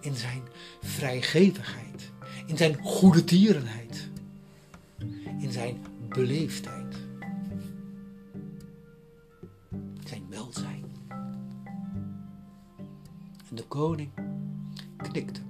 in 0.00 0.14
zijn 0.14 0.42
vrijgevigheid, 0.80 2.12
in 2.46 2.56
zijn 2.56 2.78
goede 2.82 3.24
tierenheid 3.24 4.07
in 5.38 5.52
zijn 5.52 5.84
beleefdheid, 6.08 6.96
zijn 10.04 10.26
welzijn. 10.28 10.84
En 13.48 13.56
de 13.56 13.64
koning 13.64 14.10
knikte. 14.96 15.40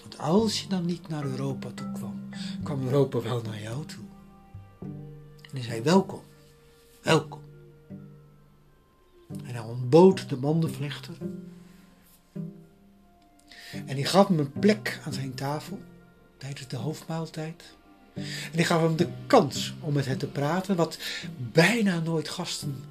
Want 0.00 0.18
als 0.18 0.62
je 0.62 0.68
dan 0.68 0.84
niet 0.84 1.08
naar 1.08 1.24
Europa 1.24 1.70
toe 1.70 1.92
kwam, 1.92 2.20
kwam 2.62 2.84
Europa 2.84 3.20
wel 3.22 3.42
naar 3.42 3.60
jou 3.60 3.84
toe. 3.84 4.04
En 5.42 5.52
hij 5.52 5.62
zei: 5.62 5.82
Welkom, 5.82 6.20
welkom. 7.02 7.40
En 9.28 9.54
hij 9.54 9.60
ontbood 9.60 10.28
de 10.28 10.36
mandenvlechter. 10.36 11.14
En 13.72 13.94
hij 13.94 14.04
gaf 14.04 14.28
hem 14.28 14.38
een 14.38 14.52
plek 14.52 15.00
aan 15.04 15.12
zijn 15.12 15.34
tafel 15.34 15.80
tijdens 16.46 16.68
de 16.68 16.76
hoofdmaaltijd. 16.76 17.62
En 18.14 18.22
hij 18.54 18.64
gaf 18.64 18.80
hem 18.80 18.96
de 18.96 19.08
kans 19.26 19.74
om 19.80 19.92
met 19.92 20.06
hen 20.06 20.18
te 20.18 20.26
praten, 20.26 20.76
wat 20.76 20.98
bijna 21.52 21.98
nooit 21.98 22.28
gasten 22.28 22.84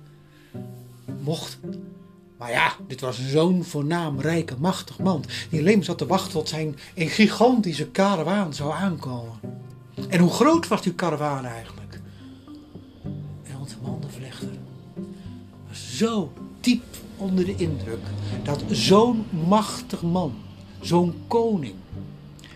mochten. 1.20 1.94
Maar 2.38 2.52
ja, 2.52 2.76
dit 2.88 3.02
was 3.02 3.28
zo'n 3.28 3.64
voornaam, 3.64 4.20
rijke, 4.20 4.56
machtig 4.60 5.00
man. 5.00 5.24
Die 5.50 5.60
alleen 5.60 5.84
zat 5.84 5.98
te 5.98 6.06
wachten 6.06 6.32
tot 6.32 6.50
zijn 6.50 6.78
een 6.96 7.10
gigantische 7.10 7.88
karavaan 7.88 8.54
zou 8.54 8.74
aankomen. 8.74 9.40
En 10.10 10.20
hoe 10.20 10.32
groot 10.32 10.68
was 10.68 10.82
die 10.82 10.94
karavaan 10.94 11.46
eigenlijk? 11.46 12.00
En 13.44 13.58
onze 13.60 13.78
mandenvlechter 13.82 14.50
was 15.68 15.98
zo 15.98 16.34
diep 16.62 16.84
onder 17.18 17.46
de 17.46 17.56
indruk 17.56 18.04
dat 18.44 18.64
zo'n 18.70 19.26
machtig 19.48 20.02
man, 20.02 20.34
zo'n 20.82 21.14
koning, 21.28 21.76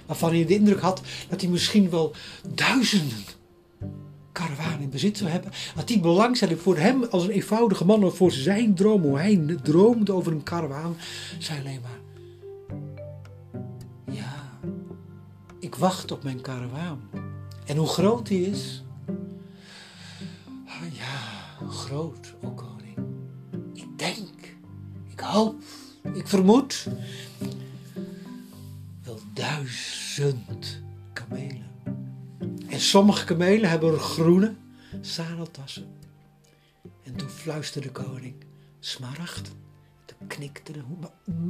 waarvan 0.09 0.29
hij 0.29 0.45
de 0.45 0.53
indruk 0.53 0.79
had 0.79 1.01
dat 1.29 1.41
hij 1.41 1.49
misschien 1.49 1.89
wel 1.89 2.13
duizenden 2.53 3.23
karavaan 4.31 4.79
in 4.79 4.89
bezit 4.89 5.17
zou 5.17 5.29
hebben, 5.29 5.51
dat 5.75 5.87
die 5.87 5.99
belangstelling 5.99 6.59
voor 6.59 6.77
hem 6.77 7.03
als 7.03 7.23
een 7.23 7.29
eenvoudige 7.29 7.85
man 7.85 8.03
of 8.03 8.15
voor 8.15 8.31
zijn 8.31 8.75
droom, 8.75 9.01
hoe 9.01 9.17
hij 9.17 9.57
droomde 9.63 10.13
over 10.13 10.31
een 10.31 10.43
karavaan, 10.43 10.97
zei 11.39 11.59
alleen 11.59 11.81
maar: 11.81 11.99
Ja, 14.15 14.59
ik 15.59 15.75
wacht 15.75 16.11
op 16.11 16.23
mijn 16.23 16.41
karavaan. 16.41 17.09
En 17.65 17.77
hoe 17.77 17.87
groot 17.87 18.27
die 18.27 18.49
is? 18.49 18.83
Ah, 20.65 20.93
ja, 20.93 21.67
groot, 21.67 22.33
o 22.41 22.49
koning. 22.49 22.97
Ik 23.73 23.87
denk, 23.95 24.57
ik 25.11 25.19
hoop, 25.19 25.61
ik 26.13 26.27
vermoed 26.27 26.87
wel 29.03 29.19
duizend 29.33 29.98
kamelen. 31.13 31.67
En 32.67 32.79
sommige 32.79 33.25
kamelen 33.25 33.69
hebben 33.69 33.99
groene 33.99 34.53
zadeltassen. 35.01 35.86
En 37.03 37.15
toen 37.15 37.29
fluisterde 37.29 37.88
de 37.88 37.93
koning, 37.93 38.36
smaragd. 38.79 39.51
Toen 40.05 40.27
knikte 40.27 40.71
de, 40.71 40.82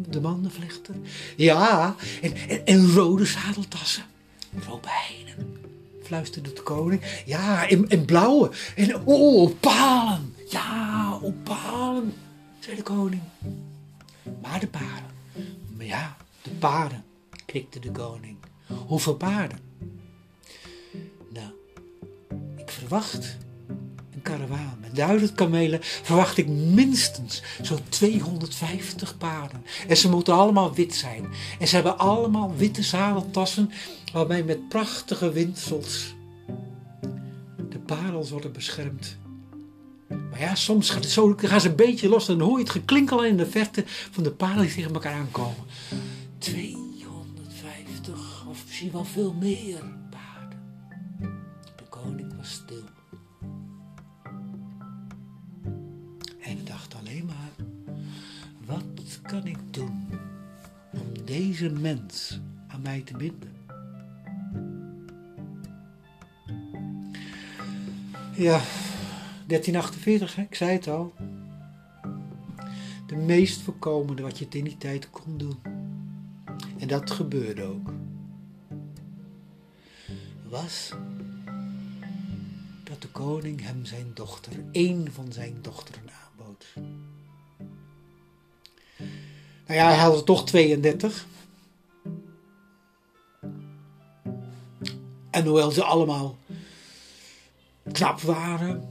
de 0.10 0.21
mandenvlechter. 0.21 0.95
Ja, 1.36 1.95
en, 2.21 2.65
en, 2.65 2.91
rode 2.91 3.25
zadeltassen. 3.25 4.03
Robijnen, 4.67 5.58
fluisterde 6.03 6.53
de 6.53 6.63
koning. 6.63 7.01
Ja, 7.25 7.69
en, 7.69 7.89
en 7.89 8.05
blauwe. 8.05 8.51
En 8.75 8.95
oh, 8.95 9.41
opalen. 9.41 10.34
Ja, 10.49 11.19
opalen, 11.21 12.13
zei 12.60 12.75
de 12.75 12.84
koning. 12.84 13.21
Maar 14.41 14.60
de 14.60 14.67
paarden. 14.67 15.12
Maar 15.77 15.86
ja, 15.86 16.17
de 16.41 16.49
paarden, 16.49 17.03
knikte 17.45 17.79
de 17.79 17.91
koning. 17.91 18.38
Hoeveel 18.88 19.15
paarden? 19.15 19.67
verwacht 22.89 23.38
een 24.13 24.21
karavaan 24.21 24.77
met 24.82 24.95
duizend 24.95 25.34
kamelen, 25.34 25.79
verwacht 25.82 26.38
ik 26.38 26.47
minstens 26.47 27.41
zo'n 27.62 27.79
250 27.89 29.17
paarden. 29.17 29.63
En 29.88 29.97
ze 29.97 30.10
moeten 30.10 30.34
allemaal 30.34 30.73
wit 30.73 30.95
zijn. 30.95 31.25
En 31.60 31.67
ze 31.67 31.75
hebben 31.75 31.97
allemaal 31.97 32.55
witte 32.55 32.84
zadeltassen 32.84 33.71
waarmee 34.13 34.43
met 34.43 34.69
prachtige 34.69 35.32
windsels 35.32 36.15
de 37.69 37.79
parels 37.79 38.29
worden 38.29 38.51
beschermd. 38.51 39.17
Maar 40.29 40.39
ja, 40.39 40.55
soms 40.55 40.89
gaat 40.89 41.03
het 41.03 41.13
zo, 41.13 41.34
gaan 41.38 41.62
ze 41.62 41.69
een 41.69 41.75
beetje 41.75 42.10
los 42.10 42.27
en 42.27 42.38
dan 42.38 42.47
hoor 42.47 42.58
je 42.58 42.63
het 42.63 42.73
geklinkel 42.73 43.25
in 43.25 43.38
de 43.38 43.45
verte 43.45 43.84
van 43.86 44.23
de 44.23 44.32
paarden 44.32 44.62
die 44.65 44.75
tegen 44.75 44.93
elkaar 44.93 45.13
aankomen. 45.13 45.63
250 46.38 46.88
misschien 48.79 48.99
wel 48.99 49.11
veel 49.11 49.33
meer 49.33 49.83
koning 51.89 52.35
was 52.37 52.51
stil. 52.51 52.83
En 56.39 56.65
dacht 56.65 56.95
alleen 56.95 57.25
maar, 57.25 57.65
wat 58.65 59.19
kan 59.21 59.47
ik 59.47 59.73
doen 59.73 60.07
om 60.91 61.25
deze 61.25 61.69
mens 61.69 62.39
aan 62.67 62.81
mij 62.81 63.01
te 63.01 63.17
binden? 63.17 63.53
Ja, 68.35 68.61
1348, 69.47 70.37
ik 70.37 70.55
zei 70.55 70.71
het 70.71 70.87
al. 70.87 71.13
De 73.07 73.15
meest 73.15 73.61
voorkomende 73.61 74.21
wat 74.21 74.39
je 74.39 74.47
in 74.49 74.63
die 74.63 74.77
tijd 74.77 75.09
kon 75.09 75.37
doen. 75.37 75.57
En 76.77 76.87
dat 76.87 77.11
gebeurde 77.11 77.63
ook. 77.63 77.98
Was 80.49 80.91
dat 82.83 83.01
de 83.01 83.07
koning 83.07 83.62
hem 83.62 83.85
zijn 83.85 84.12
dochter, 84.13 84.53
één 84.71 85.13
van 85.13 85.31
zijn 85.31 85.57
dochteren 85.62 86.03
aanbood. 86.09 86.65
Nou 89.67 89.79
ja, 89.79 89.88
hij 89.88 89.97
had 89.97 90.15
er 90.15 90.23
toch 90.23 90.45
32. 90.45 91.25
En 95.29 95.45
hoewel 95.45 95.71
ze 95.71 95.83
allemaal 95.83 96.38
knap 97.91 98.21
waren, 98.21 98.89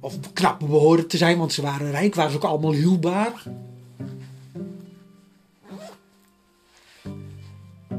of 0.00 0.32
knap 0.32 0.58
behoorden 0.58 1.08
te 1.08 1.16
zijn, 1.16 1.38
want 1.38 1.52
ze 1.52 1.62
waren 1.62 1.90
rijk, 1.90 2.14
waren 2.14 2.30
ze 2.30 2.36
ook 2.36 2.44
allemaal 2.44 2.72
huwbaar. 2.72 3.42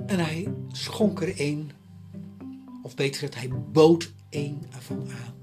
En 0.06 0.20
hij 0.20 0.54
schonk 0.72 1.22
er 1.22 1.38
één, 1.38 1.72
of 2.92 2.98
beter 2.98 3.20
gezegd, 3.20 3.36
hij 3.36 3.50
bood 3.72 4.12
één 4.30 4.62
ervan 4.74 5.08
aan. 5.10 5.34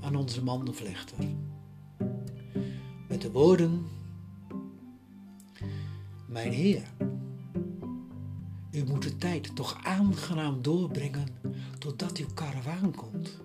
Aan 0.00 0.16
onze 0.16 0.42
mandenvlechter. 0.42 1.16
Met 3.08 3.20
de 3.20 3.30
woorden: 3.30 3.86
Mijn 6.26 6.52
Heer, 6.52 6.82
u 8.70 8.84
moet 8.84 9.02
de 9.02 9.16
tijd 9.16 9.56
toch 9.56 9.78
aangenaam 9.82 10.62
doorbrengen 10.62 11.28
totdat 11.78 12.18
uw 12.18 12.32
karavaan 12.34 12.94
komt. 12.94 13.38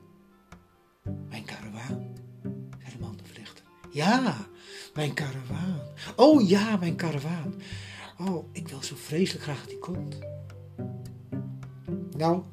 Mijn 1.30 1.46
karavaan, 1.46 2.16
zei 2.80 2.92
de 2.92 3.00
mandenvlechter. 3.00 3.64
Ja, 3.92 4.48
mijn 4.94 5.14
karavaan. 5.14 5.80
Oh 6.16 6.48
ja, 6.48 6.78
mijn 6.78 6.96
karavaan. 6.96 7.54
Oh, 8.20 8.46
ik 8.52 8.68
wil 8.68 8.84
zo 8.84 8.96
vreselijk 8.96 9.44
graag 9.44 9.60
dat 9.60 9.70
hij 9.70 9.80
komt. 9.80 10.20
Nou, 12.18 12.44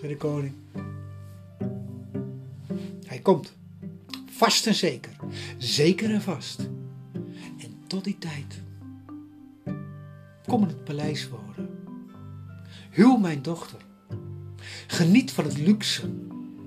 de 0.00 0.16
koning. 0.16 0.54
Hij 3.04 3.18
komt. 3.18 3.52
Vast 4.30 4.66
en 4.66 4.74
zeker. 4.74 5.16
Zeker 5.58 6.10
en 6.10 6.22
vast. 6.22 6.58
En 7.58 7.74
tot 7.86 8.04
die 8.04 8.18
tijd. 8.18 8.62
Kom 10.46 10.62
in 10.62 10.68
het 10.68 10.84
paleis 10.84 11.28
wonen. 11.28 11.68
Huw 12.90 13.16
mijn 13.16 13.42
dochter. 13.42 13.80
Geniet 14.86 15.32
van 15.32 15.44
het 15.44 15.58
luxe 15.58 16.02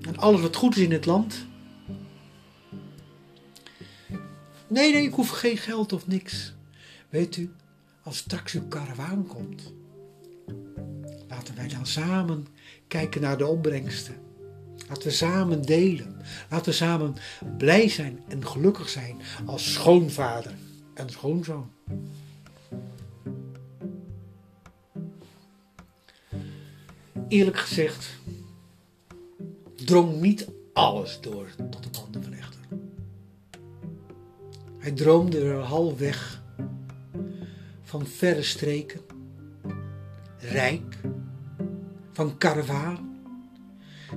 en 0.00 0.16
alles 0.16 0.40
wat 0.40 0.56
goed 0.56 0.76
is 0.76 0.82
in 0.82 0.92
het 0.92 1.06
land. 1.06 1.46
Nee, 4.66 4.92
nee, 4.92 5.02
ik 5.02 5.14
hoef 5.14 5.28
geen 5.28 5.56
geld 5.56 5.92
of 5.92 6.06
niks. 6.06 6.54
Weet 7.08 7.36
u, 7.36 7.50
als 8.02 8.16
straks 8.16 8.52
uw 8.52 8.68
karavaan 8.68 9.26
komt, 9.26 9.72
laten 11.28 11.54
wij 11.54 11.68
dan 11.68 11.86
samen 11.86 12.46
kijken 12.88 13.20
naar 13.20 13.38
de 13.38 13.46
opbrengsten. 13.46 14.14
Laten 14.88 15.02
we 15.02 15.10
samen 15.10 15.62
delen. 15.62 16.16
Laten 16.50 16.70
we 16.70 16.72
samen 16.72 17.14
blij 17.58 17.88
zijn 17.88 18.20
en 18.28 18.46
gelukkig 18.46 18.88
zijn 18.88 19.20
als 19.46 19.72
schoonvader 19.72 20.54
en 20.94 21.10
schoonzoon. 21.10 21.70
Eerlijk 27.28 27.58
gezegd 27.58 28.18
drong 29.74 30.20
niet 30.20 30.48
alles 30.72 31.20
door 31.20 31.48
tot 31.70 31.82
de 31.82 32.00
bandenverlechter. 32.00 32.60
Hij 34.78 34.92
droomde 34.92 35.40
er 35.40 35.60
halfweg 35.60 36.42
van 37.82 38.06
verre 38.06 38.42
streken, 38.42 39.00
rijk, 40.38 40.96
van 42.18 42.38
karavaan 42.38 43.16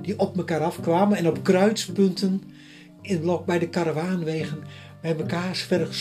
die 0.00 0.18
op 0.18 0.36
elkaar 0.36 0.60
afkwamen 0.60 1.18
en 1.18 1.28
op 1.28 1.42
kruidspunten 1.42 2.42
in 3.00 3.38
bij 3.46 3.58
de 3.58 3.68
karavaanwegen 3.68 4.62
bij 5.02 5.16
elkaar 5.16 5.54
verder 5.54 5.94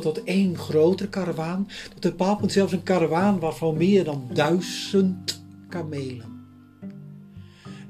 tot 0.00 0.24
één 0.24 0.58
grotere 0.58 1.08
karavaan. 1.08 1.68
Tot 1.88 2.00
bepaald 2.00 2.38
punt 2.38 2.52
zelfs 2.52 2.72
een 2.72 2.82
karavaan 2.82 3.38
waarvan 3.38 3.76
meer 3.76 4.04
dan 4.04 4.30
duizend 4.32 5.42
kamelen. 5.68 6.46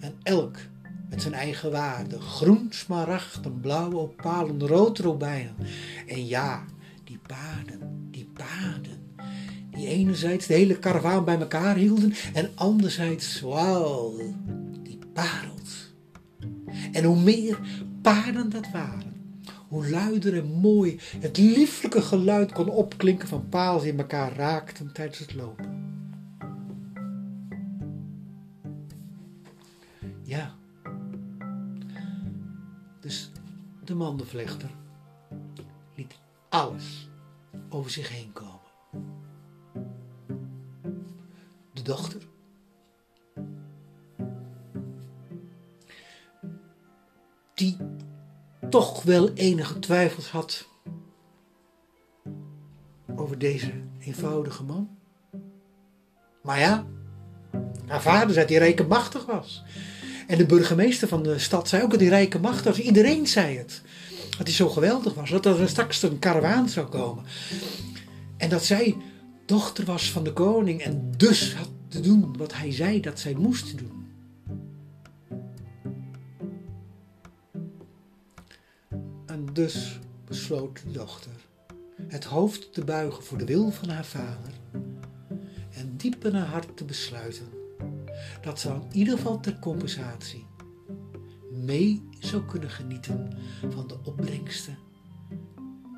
En 0.01 0.15
elk 0.23 0.57
met 1.11 1.23
zijn 1.23 1.35
eigen 1.35 1.71
waarde. 1.71 2.21
Groen, 2.21 2.67
smaragd, 2.71 3.61
blauwe 3.61 3.97
opalen, 3.97 4.67
rood 4.67 4.99
robijnen. 4.99 5.55
En 6.07 6.27
ja, 6.27 6.65
die 7.05 7.19
paarden, 7.27 8.09
die 8.11 8.31
paarden. 8.35 8.96
Die 9.77 9.87
enerzijds 9.87 10.47
de 10.47 10.55
hele 10.55 10.79
karavaan 10.79 11.25
bij 11.25 11.39
elkaar 11.39 11.77
hielden 11.77 12.13
en 12.35 12.51
anderzijds, 12.55 13.41
wauw, 13.41 14.17
die 14.83 14.99
parels. 15.13 15.95
En 16.93 17.05
hoe 17.05 17.21
meer 17.21 17.59
paarden 18.03 18.51
dat 18.51 18.71
waren, 18.71 19.41
hoe 19.69 19.91
luider 19.91 20.37
en 20.37 20.47
mooi 20.47 21.01
het 21.19 21.39
lieflijke 21.39 22.03
geluid 22.03 22.53
kon 22.53 22.69
opklinken 22.69 23.29
van 23.29 23.49
paals 23.49 23.83
die 23.83 23.97
elkaar 23.97 24.37
raakten 24.37 24.93
tijdens 24.93 25.19
het 25.19 25.35
lopen. 25.35 25.85
Ja. 30.23 30.55
Dus 33.01 33.31
de 33.85 33.95
mandenvlechter 33.95 34.71
liet 35.95 36.15
alles 36.49 37.09
over 37.69 37.91
zich 37.91 38.09
heen 38.09 38.33
komen. 38.33 38.56
Dochter 41.87 42.21
die 47.55 47.77
toch 48.71 49.03
wel 49.03 49.33
enige 49.33 49.79
twijfels 49.79 50.31
had 50.31 50.69
over 53.17 53.39
deze 53.39 53.73
eenvoudige 54.01 54.63
man. 54.63 54.89
Maar 56.43 56.59
ja, 56.59 56.87
haar 57.87 58.03
vader 58.03 58.35
zei 58.35 58.47
dat 58.47 58.49
hij 58.49 58.59
rijk 58.59 58.89
machtig 58.89 59.27
was. 59.27 59.65
En 60.27 60.39
de 60.39 60.47
burgemeester 60.47 61.09
van 61.09 61.23
de 61.23 61.39
stad 61.39 61.69
zei 61.69 61.83
ook 61.83 61.91
dat 61.91 62.01
hij 62.01 62.09
rijk 62.09 62.35
en 62.35 62.41
machtig 62.41 62.65
was. 62.65 62.79
Iedereen 62.79 63.27
zei 63.27 63.59
het. 63.59 63.83
Dat 64.39 64.47
hij 64.47 64.57
zo 64.57 64.69
geweldig 64.69 65.15
was. 65.15 65.31
Dat 65.31 65.47
er 65.47 65.69
straks 65.69 66.03
een 66.03 66.19
karavaan 66.19 66.69
zou 66.69 66.87
komen. 66.87 67.25
En 68.37 68.49
dat 68.49 68.65
zij 68.65 68.97
dochter 69.47 69.85
was 69.85 70.11
van 70.11 70.25
de 70.25 70.33
koning 70.33 70.83
en 70.83 71.13
dus 71.17 71.55
had 71.55 71.69
te 71.97 72.03
doen 72.03 72.37
wat 72.37 72.55
hij 72.55 72.73
zei 72.73 73.01
dat 73.01 73.19
zij 73.19 73.35
moest 73.35 73.79
doen. 73.79 73.97
dus 79.57 79.99
besloot 80.25 80.83
de 80.83 80.93
dochter 80.93 81.33
het 82.09 82.25
hoofd 82.25 82.73
te 82.73 82.85
buigen 82.85 83.25
voor 83.25 83.39
de 83.39 83.45
wil 83.45 83.71
van 83.71 83.89
haar 83.89 84.05
vader 84.05 84.53
en 85.71 85.97
diep 85.97 86.25
in 86.25 86.35
haar 86.35 86.47
hart 86.47 86.77
te 86.77 86.85
besluiten 86.85 87.49
dat 88.43 88.61
ze 88.61 88.69
in 88.69 88.83
ieder 88.93 89.17
geval 89.17 89.41
ter 89.41 89.59
compensatie 89.59 90.47
mee 91.51 92.09
zou 92.19 92.45
kunnen 92.45 92.71
genieten 92.71 93.39
van 93.69 93.87
de 93.87 93.99
opbrengsten 94.05 94.79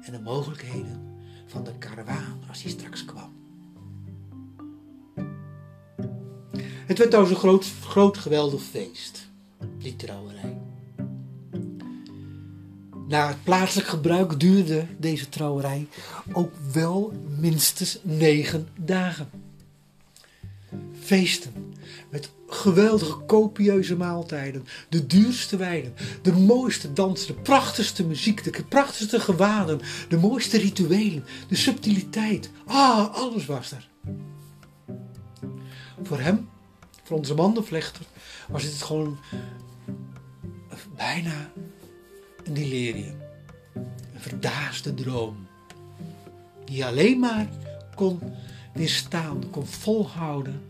en 0.01 0.13
de 0.13 0.21
mogelijkheden 0.21 1.17
van 1.47 1.65
de 1.65 1.79
karavaan 1.79 2.41
als 2.49 2.63
die 2.63 2.71
straks 2.71 3.05
kwam. 3.05 3.38
Het 6.89 6.99
werd 6.99 7.11
trouwens 7.11 7.35
een 7.35 7.41
groot, 7.41 7.67
groot 7.83 8.19
geweldig 8.19 8.63
feest, 8.63 9.29
die 9.79 9.97
trouwerij. 9.97 10.59
Naar 13.09 13.29
het 13.29 13.43
plaatselijk 13.45 13.89
gebruik 13.89 14.41
duurde 14.41 14.87
deze 14.99 15.29
trouwerij 15.29 15.87
ook 16.33 16.53
wel 16.73 17.13
minstens 17.39 17.99
negen 18.03 18.69
dagen. 18.77 19.31
Feesten 21.01 21.75
met 22.11 22.31
geweldige 22.47 23.25
copieuze 23.27 23.97
maaltijden, 23.97 24.67
de 24.89 25.07
duurste 25.07 25.57
wijnen, 25.57 25.95
de 26.23 26.33
mooiste 26.33 26.93
dansen, 26.93 27.35
de 27.35 27.41
prachtigste 27.41 28.07
muziek, 28.07 28.45
de 28.45 28.65
prachtigste 28.65 29.21
gewaden, 29.21 29.81
de 30.09 30.17
mooiste 30.17 30.59
rituelen, 30.59 31.25
de 31.49 31.57
subtiliteit. 31.57 32.51
Ah, 32.67 33.15
alles 33.15 33.47
was 33.47 33.73
er. 33.73 33.89
Voor 36.03 36.21
hem, 36.21 36.49
voor 37.09 37.19
onze 37.19 37.35
mandenvlechter, 37.35 38.07
was 38.49 38.63
dit 38.63 38.83
gewoon 38.83 39.19
bijna 40.97 41.51
een 42.45 42.55
delirium. 42.55 43.21
Een 44.15 44.21
verdaasde 44.21 44.95
droom. 44.95 45.47
Die 46.65 46.87
alleen 46.87 47.19
maar 47.19 47.49
kon 47.95 48.21
weerstaan, 48.75 49.51
kon 49.51 49.67
volhouden 49.67 50.63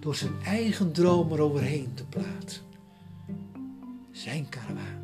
door 0.00 0.14
zijn 0.14 0.42
eigen 0.44 0.92
droom 0.92 1.32
eroverheen 1.32 1.94
te 1.94 2.04
plaatsen. 2.04 2.62
Zijn 4.10 4.48
karavaan, 4.48 5.02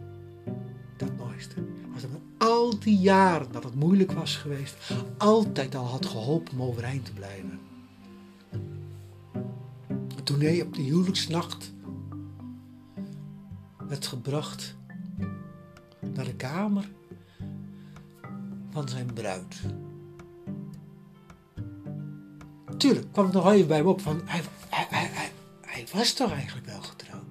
dat 0.97 1.17
mooiste, 1.17 1.55
was 1.93 2.03
hem 2.03 2.23
al 2.39 2.79
die 2.79 2.99
jaren 2.99 3.53
dat 3.53 3.65
het 3.65 3.75
moeilijk 3.75 4.13
was 4.13 4.37
geweest, 4.37 4.77
altijd 5.19 5.75
al 5.75 5.87
had 5.87 6.07
geholpen 6.07 6.59
om 6.59 6.63
overeind 6.63 7.05
te 7.05 7.13
blijven. 7.13 7.61
Toen 10.25 10.41
hij 10.41 10.63
op 10.63 10.75
de 10.75 10.83
huwelijksnacht 10.83 11.73
werd 13.89 14.07
gebracht 14.07 14.77
naar 16.01 16.25
de 16.25 16.35
kamer 16.35 16.91
van 18.71 18.89
zijn 18.89 19.13
bruid. 19.13 19.61
Tuurlijk 22.77 23.13
kwam 23.13 23.25
het 23.25 23.35
nog 23.35 23.53
even 23.53 23.69
bij 23.69 23.77
hem 23.77 23.87
op 23.87 24.01
van 24.01 24.21
hij, 24.25 24.43
hij, 24.69 24.87
hij, 24.91 25.31
hij, 25.61 25.87
was 25.93 26.13
toch 26.13 26.33
eigenlijk 26.33 26.67
wel 26.67 26.81
getrouwd. 26.81 27.23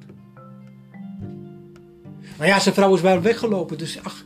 Maar 2.38 2.48
ja, 2.48 2.60
zijn 2.60 2.76
vrouw 2.76 2.96
is 2.96 3.02
bij 3.02 3.12
hem 3.12 3.22
weggelopen, 3.22 3.78
dus 3.78 4.04
ach. 4.04 4.24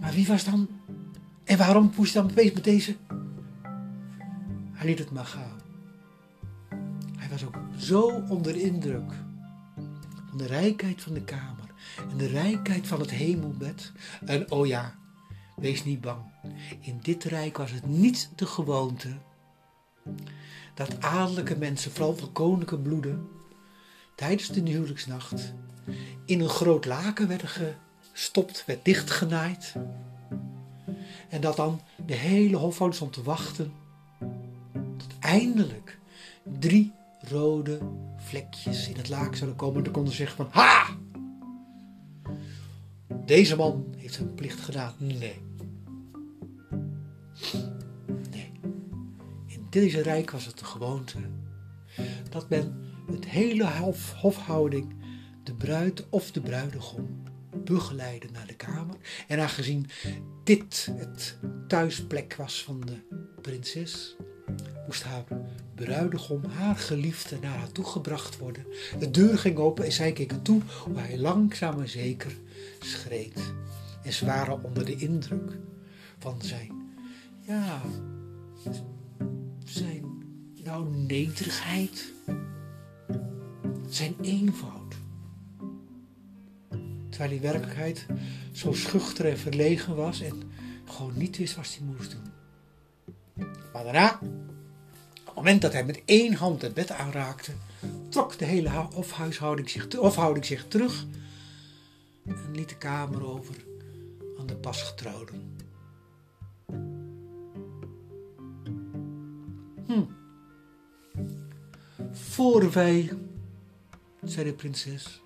Maar 0.00 0.12
wie 0.12 0.26
was 0.26 0.44
dan? 0.44 0.68
En 1.44 1.58
waarom 1.58 1.92
moest 1.96 2.14
hij 2.14 2.22
dan 2.22 2.30
opeens 2.30 2.52
met 2.52 2.64
deze? 2.64 2.96
Hij 4.72 4.86
liet 4.86 4.98
het 4.98 5.10
maar 5.10 5.24
gaan. 5.24 5.61
Zo 7.82 8.24
onder 8.28 8.56
indruk 8.56 9.12
van 10.28 10.38
de 10.38 10.46
rijkheid 10.46 11.02
van 11.02 11.14
de 11.14 11.24
kamer 11.24 11.70
en 12.10 12.16
de 12.16 12.26
rijkheid 12.26 12.86
van 12.86 13.00
het 13.00 13.10
hemelbed. 13.10 13.92
En 14.24 14.50
oh 14.50 14.66
ja, 14.66 14.94
wees 15.56 15.84
niet 15.84 16.00
bang. 16.00 16.20
In 16.80 16.98
dit 17.02 17.24
rijk 17.24 17.56
was 17.56 17.70
het 17.70 17.86
niet 17.86 18.30
de 18.36 18.46
gewoonte 18.46 19.08
dat 20.74 21.00
adellijke 21.00 21.56
mensen, 21.56 21.90
vooral 21.90 22.16
van 22.16 22.32
koninklijke 22.32 22.78
bloeden, 22.78 23.28
tijdens 24.14 24.48
de 24.48 24.60
huwelijksnacht 24.60 25.54
in 26.24 26.40
een 26.40 26.48
groot 26.48 26.84
laken 26.84 27.28
werden 27.28 27.48
gestopt, 28.12 28.64
werd 28.66 28.84
dichtgenaaid. 28.84 29.74
En 31.28 31.40
dat 31.40 31.56
dan 31.56 31.80
de 32.06 32.14
hele 32.14 32.56
hofhouding 32.56 32.94
stond 32.94 33.12
te 33.12 33.22
wachten 33.22 33.72
tot 34.96 35.18
eindelijk 35.20 35.98
drie 36.58 36.92
rode 37.28 37.78
vlekjes 38.16 38.88
in 38.88 38.96
het 38.96 39.08
laken 39.08 39.36
zouden 39.36 39.58
komen. 39.58 39.76
En 39.76 39.82
dan 39.82 39.92
konden 39.92 40.12
ze 40.12 40.18
zeggen 40.18 40.36
van, 40.36 40.48
ha! 40.50 40.96
Deze 43.26 43.56
man 43.56 43.94
heeft 43.96 44.14
zijn 44.14 44.34
plicht 44.34 44.60
gedaan. 44.60 44.94
Nee. 44.98 45.42
Nee. 48.30 48.52
In 49.46 49.66
deze 49.70 50.02
rijk 50.02 50.30
was 50.30 50.46
het 50.46 50.58
de 50.58 50.64
gewoonte 50.64 51.18
dat 52.30 52.48
men 52.48 52.74
het 53.10 53.28
hele 53.28 53.70
hof, 53.70 54.12
hofhouding, 54.12 54.94
de 55.42 55.54
bruid 55.54 56.08
of 56.08 56.30
de 56.30 56.40
bruidegom, 56.40 57.22
begeleidde 57.64 58.28
naar 58.32 58.46
de 58.46 58.56
kamer. 58.56 58.96
En 59.28 59.40
aangezien 59.40 59.86
dit 60.44 60.88
het 60.96 61.38
thuisplek 61.68 62.34
was 62.34 62.62
van 62.62 62.80
de 62.80 62.96
prinses, 63.40 64.16
moest 64.86 65.02
haar 65.02 65.24
bruidegom, 65.84 66.44
haar 66.44 66.76
geliefde, 66.76 67.38
naar 67.40 67.58
haar 67.58 67.72
toe 67.72 67.84
gebracht 67.84 68.38
worden. 68.38 68.66
De 68.98 69.10
deur 69.10 69.38
ging 69.38 69.56
open 69.56 69.84
en 69.84 69.92
zij 69.92 70.12
keek 70.12 70.32
toe 70.42 70.62
hoe 70.84 70.98
hij 70.98 71.18
langzaam 71.18 71.80
en 71.80 71.88
zeker 71.88 72.32
schreed. 72.78 73.52
En 74.02 74.12
ze 74.12 74.24
waren 74.24 74.64
onder 74.64 74.84
de 74.84 74.96
indruk 74.96 75.58
van 76.18 76.42
zijn, 76.42 76.72
ja, 77.40 77.80
zijn, 79.64 80.04
nou, 80.64 80.96
nederigheid, 80.96 82.12
zijn 83.88 84.14
eenvoud. 84.20 84.94
Terwijl 87.08 87.30
hij 87.30 87.40
werkelijkheid 87.40 88.06
zo 88.52 88.72
schuchter 88.72 89.26
en 89.26 89.38
verlegen 89.38 89.96
was 89.96 90.20
en 90.20 90.42
gewoon 90.84 91.18
niet 91.18 91.36
wist 91.36 91.56
wat 91.56 91.76
hij 91.78 91.86
moest 91.86 92.10
doen. 92.10 92.30
Maar 93.72 93.84
daarna, 93.84 94.18
het 95.34 95.42
moment 95.44 95.62
dat 95.62 95.72
hij 95.72 95.84
met 95.84 96.02
één 96.04 96.34
hand 96.34 96.62
het 96.62 96.74
bed 96.74 96.90
aanraakte, 96.90 97.52
trok 98.08 98.38
de 98.38 98.44
hele 98.44 98.68
hofhuishouding 98.68 99.70
zich, 99.70 99.92
hofhouding 99.92 100.44
zich 100.44 100.68
terug 100.68 101.06
en 102.26 102.50
liet 102.52 102.68
de 102.68 102.76
kamer 102.76 103.26
over 103.26 103.54
aan 104.38 104.46
de 104.46 104.56
pasgetrouwden. 104.56 105.56
Hm. 109.86 110.04
Voor 112.12 112.72
wij, 112.72 113.12
zei 114.22 114.44
de 114.44 114.52
prinses, 114.52 115.22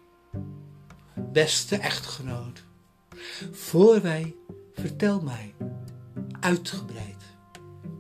beste 1.33 1.77
echtgenoot, 1.77 2.65
voor 3.53 4.03
wij, 4.03 4.35
vertel 4.75 5.21
mij 5.21 5.55
uitgebreid 6.41 7.25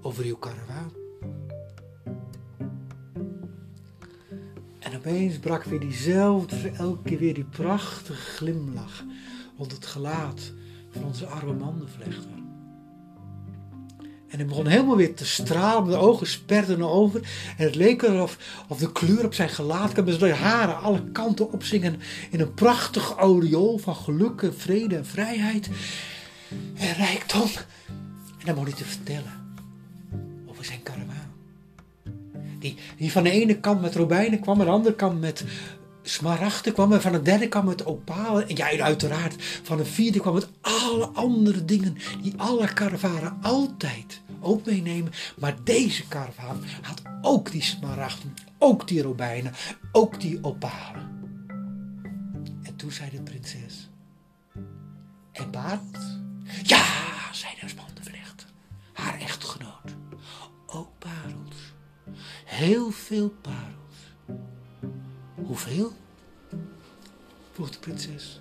over 0.02 0.24
uw 0.24 0.36
karavaan. 0.36 1.05
En 4.86 4.96
opeens 4.96 5.38
brak 5.38 5.64
weer 5.64 5.80
diezelfde, 5.80 6.70
elke 6.70 7.02
keer 7.02 7.18
weer 7.18 7.34
die 7.34 7.44
prachtige 7.44 8.20
glimlach 8.20 9.04
rond 9.56 9.72
het 9.72 9.86
gelaat 9.86 10.52
van 10.90 11.04
onze 11.04 11.26
arme 11.26 11.52
mandenvlechter. 11.52 12.30
En 14.28 14.38
hij 14.38 14.46
begon 14.46 14.66
helemaal 14.66 14.96
weer 14.96 15.14
te 15.14 15.26
stralen, 15.26 15.90
de 15.90 15.96
ogen 15.96 16.26
sperden 16.26 16.82
over. 16.82 17.20
En 17.56 17.64
het 17.64 17.74
leek 17.74 18.04
alsof 18.04 18.64
of 18.68 18.78
de 18.78 18.92
kleur 18.92 19.24
op 19.24 19.34
zijn 19.34 19.48
gelaat 19.48 19.92
kwam, 19.92 20.08
zodat 20.08 20.28
de 20.28 20.34
haren 20.34 20.80
alle 20.80 21.10
kanten 21.12 21.52
opzingen 21.52 22.00
in 22.30 22.40
een 22.40 22.54
prachtig 22.54 23.16
aureool 23.16 23.78
van 23.78 23.96
geluk, 23.96 24.42
en 24.42 24.54
vrede 24.54 24.96
en 24.96 25.06
vrijheid 25.06 25.68
en 26.74 26.94
rijkdom. 26.94 27.48
En 28.38 28.44
dan 28.44 28.54
begon 28.54 28.64
hij 28.64 28.78
te 28.78 28.84
vertellen 28.84 29.56
over 30.46 30.64
zijn 30.64 30.82
karavaan. 30.82 30.95
Die, 32.96 33.12
van 33.12 33.22
de 33.22 33.30
ene 33.30 33.60
kant 33.60 33.80
met 33.80 33.94
robijnen 33.94 34.40
kwam, 34.40 34.60
aan 34.60 34.66
de 34.66 34.72
andere 34.72 34.94
kant 34.94 35.20
met 35.20 35.44
smaragden 36.02 36.72
kwam 36.72 36.92
en 36.92 37.00
van 37.00 37.12
de 37.12 37.22
derde 37.22 37.48
kwam 37.48 37.68
het 37.68 37.84
opalen. 37.84 38.48
En 38.48 38.56
ja, 38.56 38.78
uiteraard, 38.78 39.34
van 39.62 39.76
de 39.76 39.84
vierde 39.84 40.20
kwam 40.20 40.34
het 40.34 40.48
alle 40.60 41.06
andere 41.06 41.64
dingen 41.64 41.96
die 42.22 42.34
alle 42.36 42.72
karavanen 42.72 43.38
altijd 43.42 44.20
ook 44.40 44.66
meenemen. 44.66 45.12
Maar 45.38 45.56
deze 45.64 46.08
karavaan 46.08 46.62
had 46.82 47.02
ook 47.22 47.50
die 47.50 47.62
smaragden, 47.62 48.34
ook 48.58 48.88
die 48.88 49.02
robijnen, 49.02 49.52
ook 49.92 50.20
die 50.20 50.38
opalen. 50.42 51.14
En 52.62 52.76
toen 52.76 52.92
zei 52.92 53.10
de 53.10 53.22
prinses, 53.22 53.88
en 55.32 55.50
Barend? 55.50 56.20
Ja, 56.62 56.84
zei 57.32 57.52
de 57.60 57.68
spandenvlechter, 57.68 58.48
haar 58.92 59.20
echtgenoot. 59.20 59.75
Heel 62.56 62.90
veel 62.90 63.34
parels. 63.40 64.40
Hoeveel? 65.34 65.92
vroeg 67.52 67.70
de 67.70 67.78
prinses. 67.78 68.40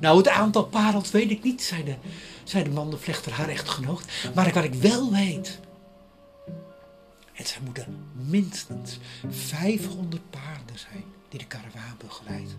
Nou, 0.00 0.16
het 0.16 0.28
aantal 0.28 0.64
parels 0.64 1.10
weet 1.10 1.30
ik 1.30 1.42
niet, 1.42 1.62
zei 1.62 1.84
de, 1.84 1.94
zei 2.44 2.64
de 2.64 2.70
mandenvlechter 2.70 3.32
haar 3.32 3.48
echtgenoot. 3.48 4.04
Maar 4.34 4.52
wat 4.52 4.64
ik 4.64 4.74
wel 4.74 5.10
weet. 5.10 5.58
Het 7.32 7.48
zijn 7.48 7.64
moeten 7.64 8.06
minstens 8.12 8.98
500 9.28 10.30
paarden 10.30 10.78
zijn 10.78 11.04
die 11.28 11.38
de 11.38 11.46
karavaan 11.46 11.96
begeleidt. 11.98 12.56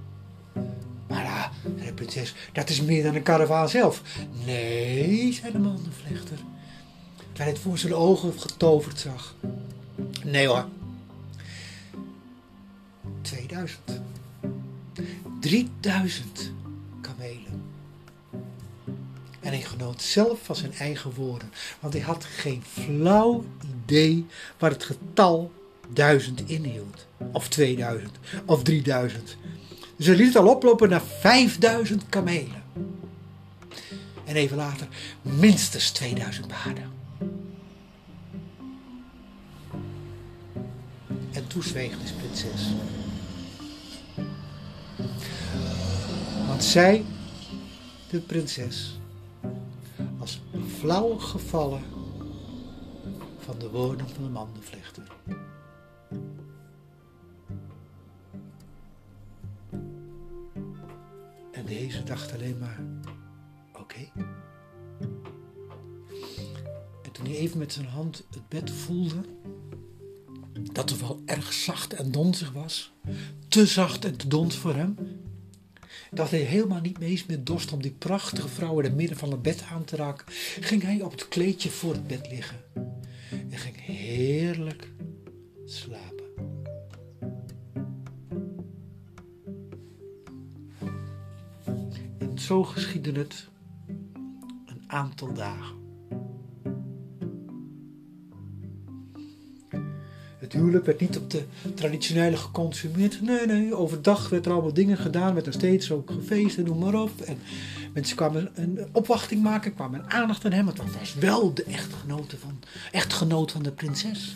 Maar 1.08 1.24
ja, 1.24 1.52
zei 1.64 1.86
de 1.86 1.94
prinses, 1.94 2.34
dat 2.54 2.70
is 2.70 2.82
meer 2.82 3.04
dan 3.04 3.16
een 3.16 3.24
karavaan 3.24 3.70
zelf. 3.70 4.02
Nee, 4.46 5.34
zei 5.34 5.52
de 5.52 5.60
mandenvlechter. 5.60 6.38
Terwijl 7.32 7.56
het 7.56 7.64
voor 7.64 7.78
zijn 7.78 7.94
ogen 7.94 8.40
getoverd 8.40 9.00
zag. 9.00 9.36
Nee 10.24 10.48
hoor, 10.48 10.66
2000. 13.26 14.02
3000 15.40 16.52
kamelen. 17.02 17.64
En 19.40 19.52
hij 19.52 19.62
genoot 19.62 20.02
zelf 20.02 20.40
van 20.44 20.56
zijn 20.56 20.74
eigen 20.74 21.14
woorden, 21.14 21.52
want 21.80 21.94
hij 21.94 22.02
had 22.02 22.24
geen 22.24 22.64
flauw 22.72 23.46
idee 23.84 24.26
waar 24.58 24.70
het 24.70 24.84
getal 24.84 25.52
1000 25.94 26.50
inhield. 26.50 27.06
Of 27.32 27.48
2000, 27.48 28.12
of 28.46 28.64
3000. 28.64 29.38
Dus 29.96 30.06
hij 30.06 30.16
liet 30.16 30.28
het 30.28 30.36
al 30.36 30.48
oplopen 30.48 30.90
naar 30.90 31.02
5000 31.02 32.04
kamelen. 32.10 32.64
En 34.26 34.36
even 34.36 34.58
later 34.58 34.88
minstens 35.22 35.92
2000 35.92 36.48
paarden. 36.48 36.92
En 41.32 41.48
toen 41.48 41.64
zweeg 41.64 41.92
de 41.92 42.14
prinses. 42.18 42.74
Want 46.56 46.68
zij, 46.68 47.06
de 48.10 48.20
prinses, 48.20 49.00
was 50.18 50.42
flauw 50.78 51.18
gevallen 51.18 51.82
van 53.38 53.60
de 53.60 53.70
woorden 53.70 54.10
van 54.10 54.24
de 54.24 54.30
mandenvlechter. 54.30 55.16
En 61.52 61.66
deze 61.66 62.04
dacht 62.04 62.34
alleen 62.34 62.58
maar, 62.58 62.80
oké. 63.74 64.12
En 67.04 67.12
toen 67.12 67.26
hij 67.26 67.36
even 67.36 67.58
met 67.58 67.74
zijn 67.74 67.88
hand 67.88 68.24
het 68.30 68.48
bed 68.50 68.72
voelde, 68.72 69.22
dat 70.72 70.90
er 70.90 71.00
wel 71.00 71.22
erg 71.26 71.54
zacht 71.54 71.94
en 71.94 72.12
donzig 72.12 72.52
was, 72.52 72.94
te 73.48 73.66
zacht 73.66 74.06
en 74.06 74.18
te 74.18 74.28
dons 74.28 74.56
voor 74.56 74.76
hem, 74.76 74.96
dat 76.12 76.30
hij 76.30 76.40
helemaal 76.40 76.82
niet 76.82 77.00
meer 77.00 77.24
met 77.28 77.46
dorst 77.46 77.72
om 77.72 77.82
die 77.82 77.92
prachtige 77.92 78.48
vrouw 78.48 78.80
in 78.80 78.86
het 78.86 78.96
midden 78.96 79.18
van 79.18 79.32
het 79.32 79.42
bed 79.42 79.64
aan 79.72 79.86
te 79.86 79.96
raken, 79.96 80.26
ging 80.60 80.82
hij 80.82 81.02
op 81.02 81.12
het 81.12 81.28
kleedje 81.28 81.70
voor 81.70 81.94
het 81.94 82.08
bed 82.08 82.30
liggen 82.30 82.64
en 83.30 83.58
ging 83.58 83.86
heerlijk 83.86 84.90
slapen. 85.66 86.26
En 92.20 92.40
zo 92.40 92.64
geschiedde 92.64 93.12
het 93.12 93.48
een 94.66 94.84
aantal 94.88 95.34
dagen. 95.34 95.85
Het 100.46 100.54
huwelijk 100.54 100.86
werd 100.86 101.00
niet 101.00 101.18
op 101.18 101.32
de 101.32 101.44
traditionele 101.74 102.38
geconsumeerd. 102.38 103.22
Nee, 103.22 103.46
nee, 103.46 103.76
overdag 103.76 104.30
werd 104.30 104.46
er 104.46 104.52
allemaal 104.52 104.74
dingen 104.74 104.98
gedaan. 104.98 105.34
Werd 105.34 105.46
er 105.46 105.54
steeds 105.54 105.92
ook 105.92 106.12
gefeest 106.12 106.58
en 106.58 106.64
noem 106.64 106.78
maar 106.78 106.94
op. 106.94 107.22
En 107.22 107.38
mensen 107.94 108.16
kwamen 108.16 108.52
een 108.54 108.88
opwachting 108.92 109.44
maken, 109.44 109.74
kwamen 109.74 110.12
aandacht 110.12 110.46
aan 110.46 110.52
hem. 110.52 110.66
Want 110.66 110.78
dat 110.78 110.86
was 111.00 111.16
wel 111.16 111.54
de 111.54 111.64
echtgenote 111.64 112.38
van, 112.38 112.60
echtgenoot 112.92 113.52
van 113.52 113.64
de 113.64 113.72
prinses. 113.72 114.36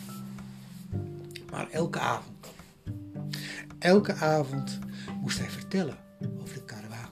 Maar 1.50 1.68
elke 1.70 1.98
avond, 1.98 2.46
elke 3.78 4.14
avond 4.14 4.78
moest 5.20 5.38
hij 5.38 5.50
vertellen 5.50 5.96
over 6.40 6.54
de 6.54 6.64
karavaan. 6.64 7.10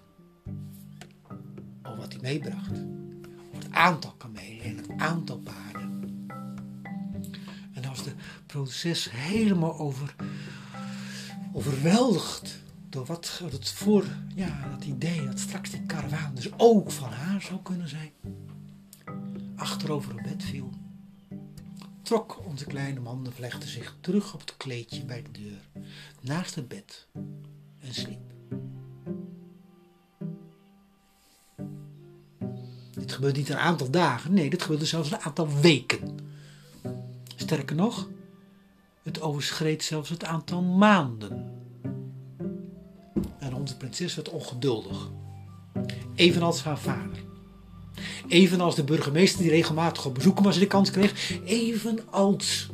Over 1.83 1.99
wat 1.99 2.13
hij 2.13 2.23
meebracht. 2.23 2.71
Over 2.71 3.65
het 3.65 3.69
aantal 3.71 4.15
kamelen 4.19 4.65
en 4.65 4.77
het 4.77 4.89
aantal 4.97 5.39
paarden 5.39 5.68
proces 8.63 9.11
helemaal 9.11 9.79
over, 9.79 10.15
overweldigd 11.53 12.59
door 12.89 13.05
wat 13.05 13.41
het 13.51 13.69
voor, 13.69 14.05
ja, 14.35 14.69
dat 14.71 14.85
idee 14.85 15.25
dat 15.25 15.39
straks 15.39 15.71
die 15.71 15.87
karavaan 15.87 16.35
dus 16.35 16.49
ook 16.57 16.91
van 16.91 17.11
haar 17.11 17.43
zou 17.43 17.61
kunnen 17.63 17.89
zijn. 17.89 18.11
Achterover 19.57 20.13
op 20.13 20.23
bed 20.23 20.43
viel, 20.43 20.71
trok 22.03 22.47
onze 22.47 22.65
kleine 22.65 23.01
mandenvlechter 23.01 23.69
zich 23.69 23.97
terug 24.01 24.35
op 24.35 24.41
het 24.41 24.57
kleedje 24.57 25.05
bij 25.05 25.23
de 25.23 25.31
deur, 25.31 25.85
naast 26.21 26.55
het 26.55 26.69
bed 26.69 27.07
en 27.81 27.95
sliep. 27.95 28.33
Dit 32.91 33.13
gebeurde 33.13 33.39
niet 33.39 33.49
een 33.49 33.57
aantal 33.57 33.91
dagen, 33.91 34.35
nee, 34.35 34.51
dit 34.51 34.63
gebeurde 34.63 34.87
zelfs 34.87 35.11
een 35.11 35.21
aantal 35.21 35.49
weken. 35.61 36.17
Sterker 37.37 37.77
nog, 37.77 38.09
het 39.09 39.21
overschreed 39.21 39.83
zelfs 39.83 40.11
het 40.11 40.25
aantal 40.25 40.63
maanden. 40.63 41.53
En 43.39 43.55
onze 43.55 43.77
prinses 43.77 44.15
werd 44.15 44.31
ongeduldig. 44.31 45.11
Evenals 46.15 46.63
haar 46.65 46.79
vader. 46.79 47.27
Evenals 48.29 48.75
de 48.75 48.85
burgemeester 48.85 49.43
die 49.43 49.51
regelmatig 49.51 50.07
op 50.07 50.15
bezoek 50.15 50.41
was 50.41 50.55
en 50.55 50.61
de 50.61 50.67
kans 50.67 50.91
kreeg. 50.91 51.41
Evenals 51.45 52.71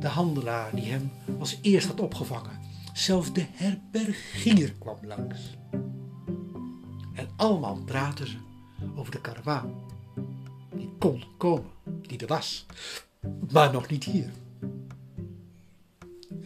de 0.00 0.08
handelaar 0.08 0.74
die 0.74 0.90
hem 0.90 1.10
als 1.38 1.58
eerst 1.62 1.86
had 1.86 2.00
opgevangen. 2.00 2.60
Zelfs 2.92 3.32
de 3.32 3.46
herbergier 3.52 4.72
kwam 4.78 4.98
langs. 5.02 5.56
En 7.14 7.28
allemaal 7.36 7.82
praten 7.84 8.26
ze 8.26 8.36
over 8.96 9.12
de 9.12 9.20
karavaan. 9.20 9.74
Die 10.74 10.90
kon 10.98 11.24
komen, 11.38 11.70
die 12.02 12.18
er 12.18 12.26
was, 12.26 12.66
maar 13.50 13.72
nog 13.72 13.88
niet 13.88 14.04
hier. 14.04 14.30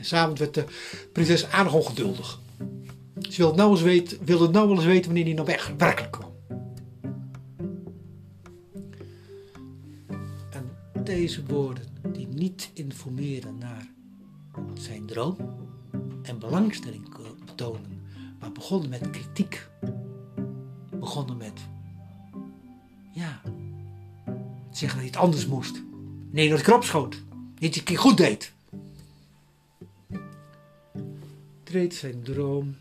En 0.03 0.09
s'avonds 0.09 0.41
werd 0.41 0.55
de 0.55 0.65
prinses 1.13 1.51
aardig 1.51 1.75
ongeduldig. 1.75 2.41
Ze 3.19 3.37
wilde 3.37 3.57
nou 3.57 3.71
eens 3.71 3.83
weten, 3.83 4.19
wilde 4.25 4.49
nou 4.49 4.69
wel 4.69 4.77
eens 4.77 4.85
weten 4.85 5.05
wanneer 5.05 5.25
hij 5.25 5.33
nou 5.33 5.47
weg, 5.47 5.73
werkelijk 5.79 6.13
kwam. 6.13 6.33
En 10.51 10.71
deze 11.05 11.45
woorden 11.47 11.85
die 12.13 12.27
niet 12.27 12.71
informeren 12.73 13.59
naar 13.59 13.87
zijn 14.75 15.07
droom 15.07 15.37
en 16.23 16.39
belangstelling 16.39 17.09
betonen, 17.45 18.03
maar 18.41 18.53
begonnen 18.53 18.89
met 18.89 19.11
kritiek. 19.11 19.69
Begonnen 20.91 21.37
met, 21.37 21.61
ja, 23.13 23.41
zeggen 24.71 24.81
dat 24.81 24.91
hij 24.91 25.05
het 25.05 25.17
anders 25.17 25.47
moest. 25.47 25.83
Nee, 26.31 26.49
dat 26.49 26.59
ik 26.59 26.67
erop 26.67 26.85
schoot. 26.85 27.23
Niet 27.59 27.77
een 27.77 27.83
keer 27.83 27.99
goed 27.99 28.17
deed. 28.17 28.53
Treed 31.73 31.95
zijn 31.95 32.23
droom 32.23 32.77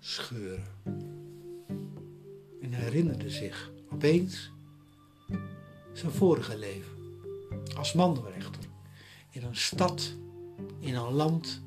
scheuren. 0.00 0.64
En 2.62 2.72
herinnerde 2.72 3.30
zich 3.30 3.70
opeens 3.92 4.50
zijn 5.92 6.12
vorige 6.12 6.58
leven 6.58 6.92
als 7.76 7.92
mandelrechter 7.92 8.62
in 9.30 9.42
een 9.42 9.56
stad, 9.56 10.14
in 10.78 10.94
een 10.94 11.12
land, 11.12 11.62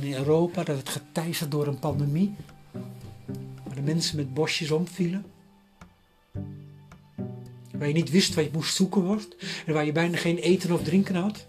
in 0.00 0.14
Europa 0.14 0.62
dat 0.62 0.76
het 0.76 0.88
geteisterd 0.88 1.50
door 1.50 1.66
een 1.66 1.78
pandemie, 1.78 2.34
waar 3.64 3.74
de 3.74 3.82
mensen 3.82 4.16
met 4.16 4.34
bosjes 4.34 4.70
omvielen, 4.70 5.24
waar 7.72 7.88
je 7.88 7.94
niet 7.94 8.10
wist 8.10 8.34
waar 8.34 8.44
je 8.44 8.50
moest 8.52 8.74
zoeken 8.74 9.02
wordt 9.02 9.36
en 9.66 9.72
waar 9.72 9.84
je 9.84 9.92
bijna 9.92 10.16
geen 10.16 10.38
eten 10.38 10.72
of 10.72 10.82
drinken 10.82 11.14
had. 11.14 11.46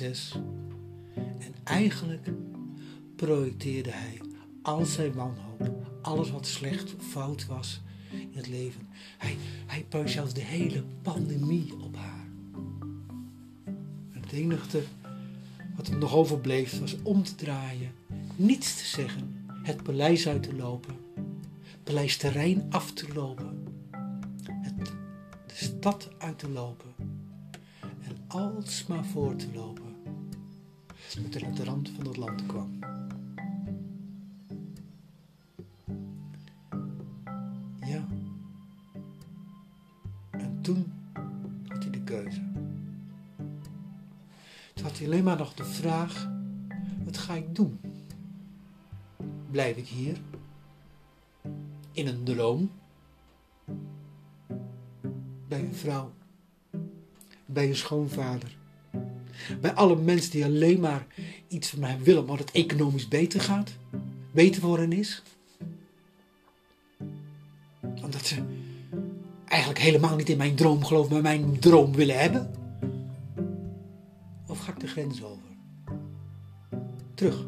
En 0.00 1.54
eigenlijk 1.64 2.30
projecteerde 3.16 3.90
hij 3.90 4.20
al 4.62 4.84
zijn 4.84 5.12
wanhoop, 5.12 5.70
alles 6.02 6.30
wat 6.30 6.46
slecht 6.46 6.94
of 6.96 7.04
fout 7.04 7.46
was 7.46 7.80
in 8.10 8.30
het 8.32 8.48
leven. 8.48 8.88
Hij, 9.18 9.36
hij 9.66 10.08
zelfs 10.08 10.34
de 10.34 10.40
hele 10.40 10.84
pandemie 11.02 11.74
op 11.82 11.96
haar. 11.96 12.26
En 14.12 14.20
het 14.20 14.32
enige 14.32 14.82
wat 15.76 15.88
er 15.88 15.96
nog 15.96 16.14
overbleef 16.14 16.80
was 16.80 16.96
om 17.02 17.22
te 17.22 17.34
draaien, 17.34 17.92
niets 18.36 18.76
te 18.76 18.84
zeggen, 18.84 19.46
het 19.62 19.82
paleis 19.82 20.28
uit 20.28 20.42
te 20.42 20.54
lopen, 20.54 20.94
het 21.62 21.82
paleisterrein 21.82 22.66
af 22.70 22.92
te 22.92 23.12
lopen, 23.12 23.66
het, 24.46 24.86
de 25.46 25.54
stad 25.54 26.08
uit 26.18 26.38
te 26.38 26.48
lopen 26.48 26.94
en 28.00 28.16
alsmaar 28.26 29.04
voor 29.04 29.36
te 29.36 29.46
lopen 29.54 29.83
de 31.14 31.64
rand 31.64 31.88
van 31.88 32.06
het 32.06 32.16
land 32.16 32.46
kwam. 32.46 32.78
Ja. 37.86 38.06
En 40.30 40.58
toen 40.60 40.92
had 41.68 41.82
hij 41.82 41.90
de 41.90 42.02
keuze. 42.04 42.42
Toen 44.74 44.84
had 44.84 44.98
hij 44.98 45.06
alleen 45.06 45.24
maar 45.24 45.36
nog 45.36 45.54
de 45.54 45.64
vraag: 45.64 46.30
wat 47.04 47.18
ga 47.18 47.34
ik 47.34 47.54
doen? 47.54 47.80
Blijf 49.50 49.76
ik 49.76 49.86
hier? 49.86 50.20
In 51.92 52.06
een 52.06 52.24
droom? 52.24 52.70
Bij 55.48 55.60
een 55.60 55.74
vrouw? 55.74 56.12
Bij 57.46 57.68
een 57.68 57.76
schoonvader? 57.76 58.56
Bij 59.60 59.72
alle 59.72 59.96
mensen 59.96 60.30
die 60.30 60.44
alleen 60.44 60.80
maar 60.80 61.06
iets 61.48 61.68
van 61.68 61.78
mij 61.78 61.98
willen, 62.02 62.20
omdat 62.20 62.38
het 62.38 62.50
economisch 62.50 63.08
beter 63.08 63.40
gaat, 63.40 63.72
beter 64.30 64.60
voor 64.60 64.78
hen 64.78 64.92
is. 64.92 65.22
Omdat 68.02 68.26
ze 68.26 68.42
eigenlijk 69.44 69.80
helemaal 69.80 70.16
niet 70.16 70.28
in 70.28 70.36
mijn 70.36 70.54
droom 70.54 70.84
geloven, 70.84 71.12
maar 71.12 71.22
mijn 71.22 71.58
droom 71.58 71.92
willen 71.92 72.20
hebben. 72.20 72.50
Of 74.46 74.58
ga 74.58 74.72
ik 74.72 74.80
de 74.80 74.86
grens 74.86 75.22
over? 75.22 75.42
Terug. 77.14 77.46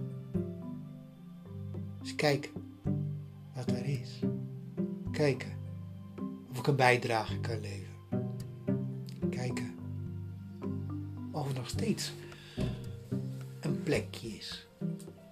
Eens 2.01 2.15
kijken 2.15 2.51
wat 3.55 3.71
er 3.71 3.87
is. 3.87 4.11
Kijken 5.13 5.53
of 6.51 6.59
ik 6.59 6.67
een 6.67 6.77
bijdrage 6.77 7.41
kan 7.41 7.61
leveren. 7.61 7.95
Kijken 9.31 9.66
of 11.37 11.55
nog 11.55 11.69
steeds 11.69 12.13
een 13.61 13.83
plekje 13.83 14.29
is 14.29 14.67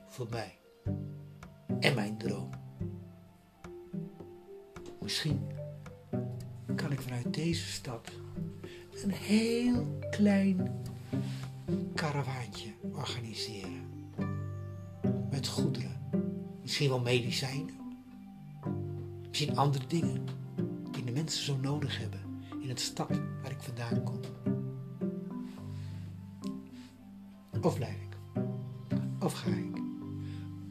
voor 0.09 0.27
mij 0.31 0.59
en 1.81 1.95
mijn 1.95 2.19
droom. 2.19 2.51
Misschien 5.01 5.41
kan 6.75 6.93
ik 6.93 7.01
vanuit 7.01 7.35
deze 7.35 7.67
stad 7.67 8.11
een 9.03 9.11
heel 9.11 9.99
klein 10.11 10.83
karavaantje 11.95 12.73
organiseren. 12.93 14.13
Met 15.31 15.47
goederen, 15.47 16.01
misschien 16.63 16.89
wel 16.89 17.01
medicijnen, 17.01 17.75
misschien 19.29 19.57
andere 19.57 19.87
dingen 19.87 20.25
die 20.91 21.05
de 21.05 21.13
mensen 21.13 21.45
zo 21.45 21.57
nodig 21.57 21.99
hebben 21.99 22.21
in 22.63 22.69
het 22.69 22.81
stad 22.81 23.11
waar 23.43 23.51
ik 23.51 23.61
vandaan 23.61 24.03
kom. 24.03 24.21
Of 27.65 27.75
blijf 27.77 27.95
ik? 27.95 28.43
Of 29.21 29.33
ga 29.33 29.51
ik? 29.51 29.77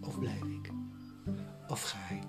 Of 0.01 0.19
blijf 0.19 0.43
ik? 0.43 0.71
Of 1.67 1.81
ga 1.81 2.15
ik? 2.15 2.22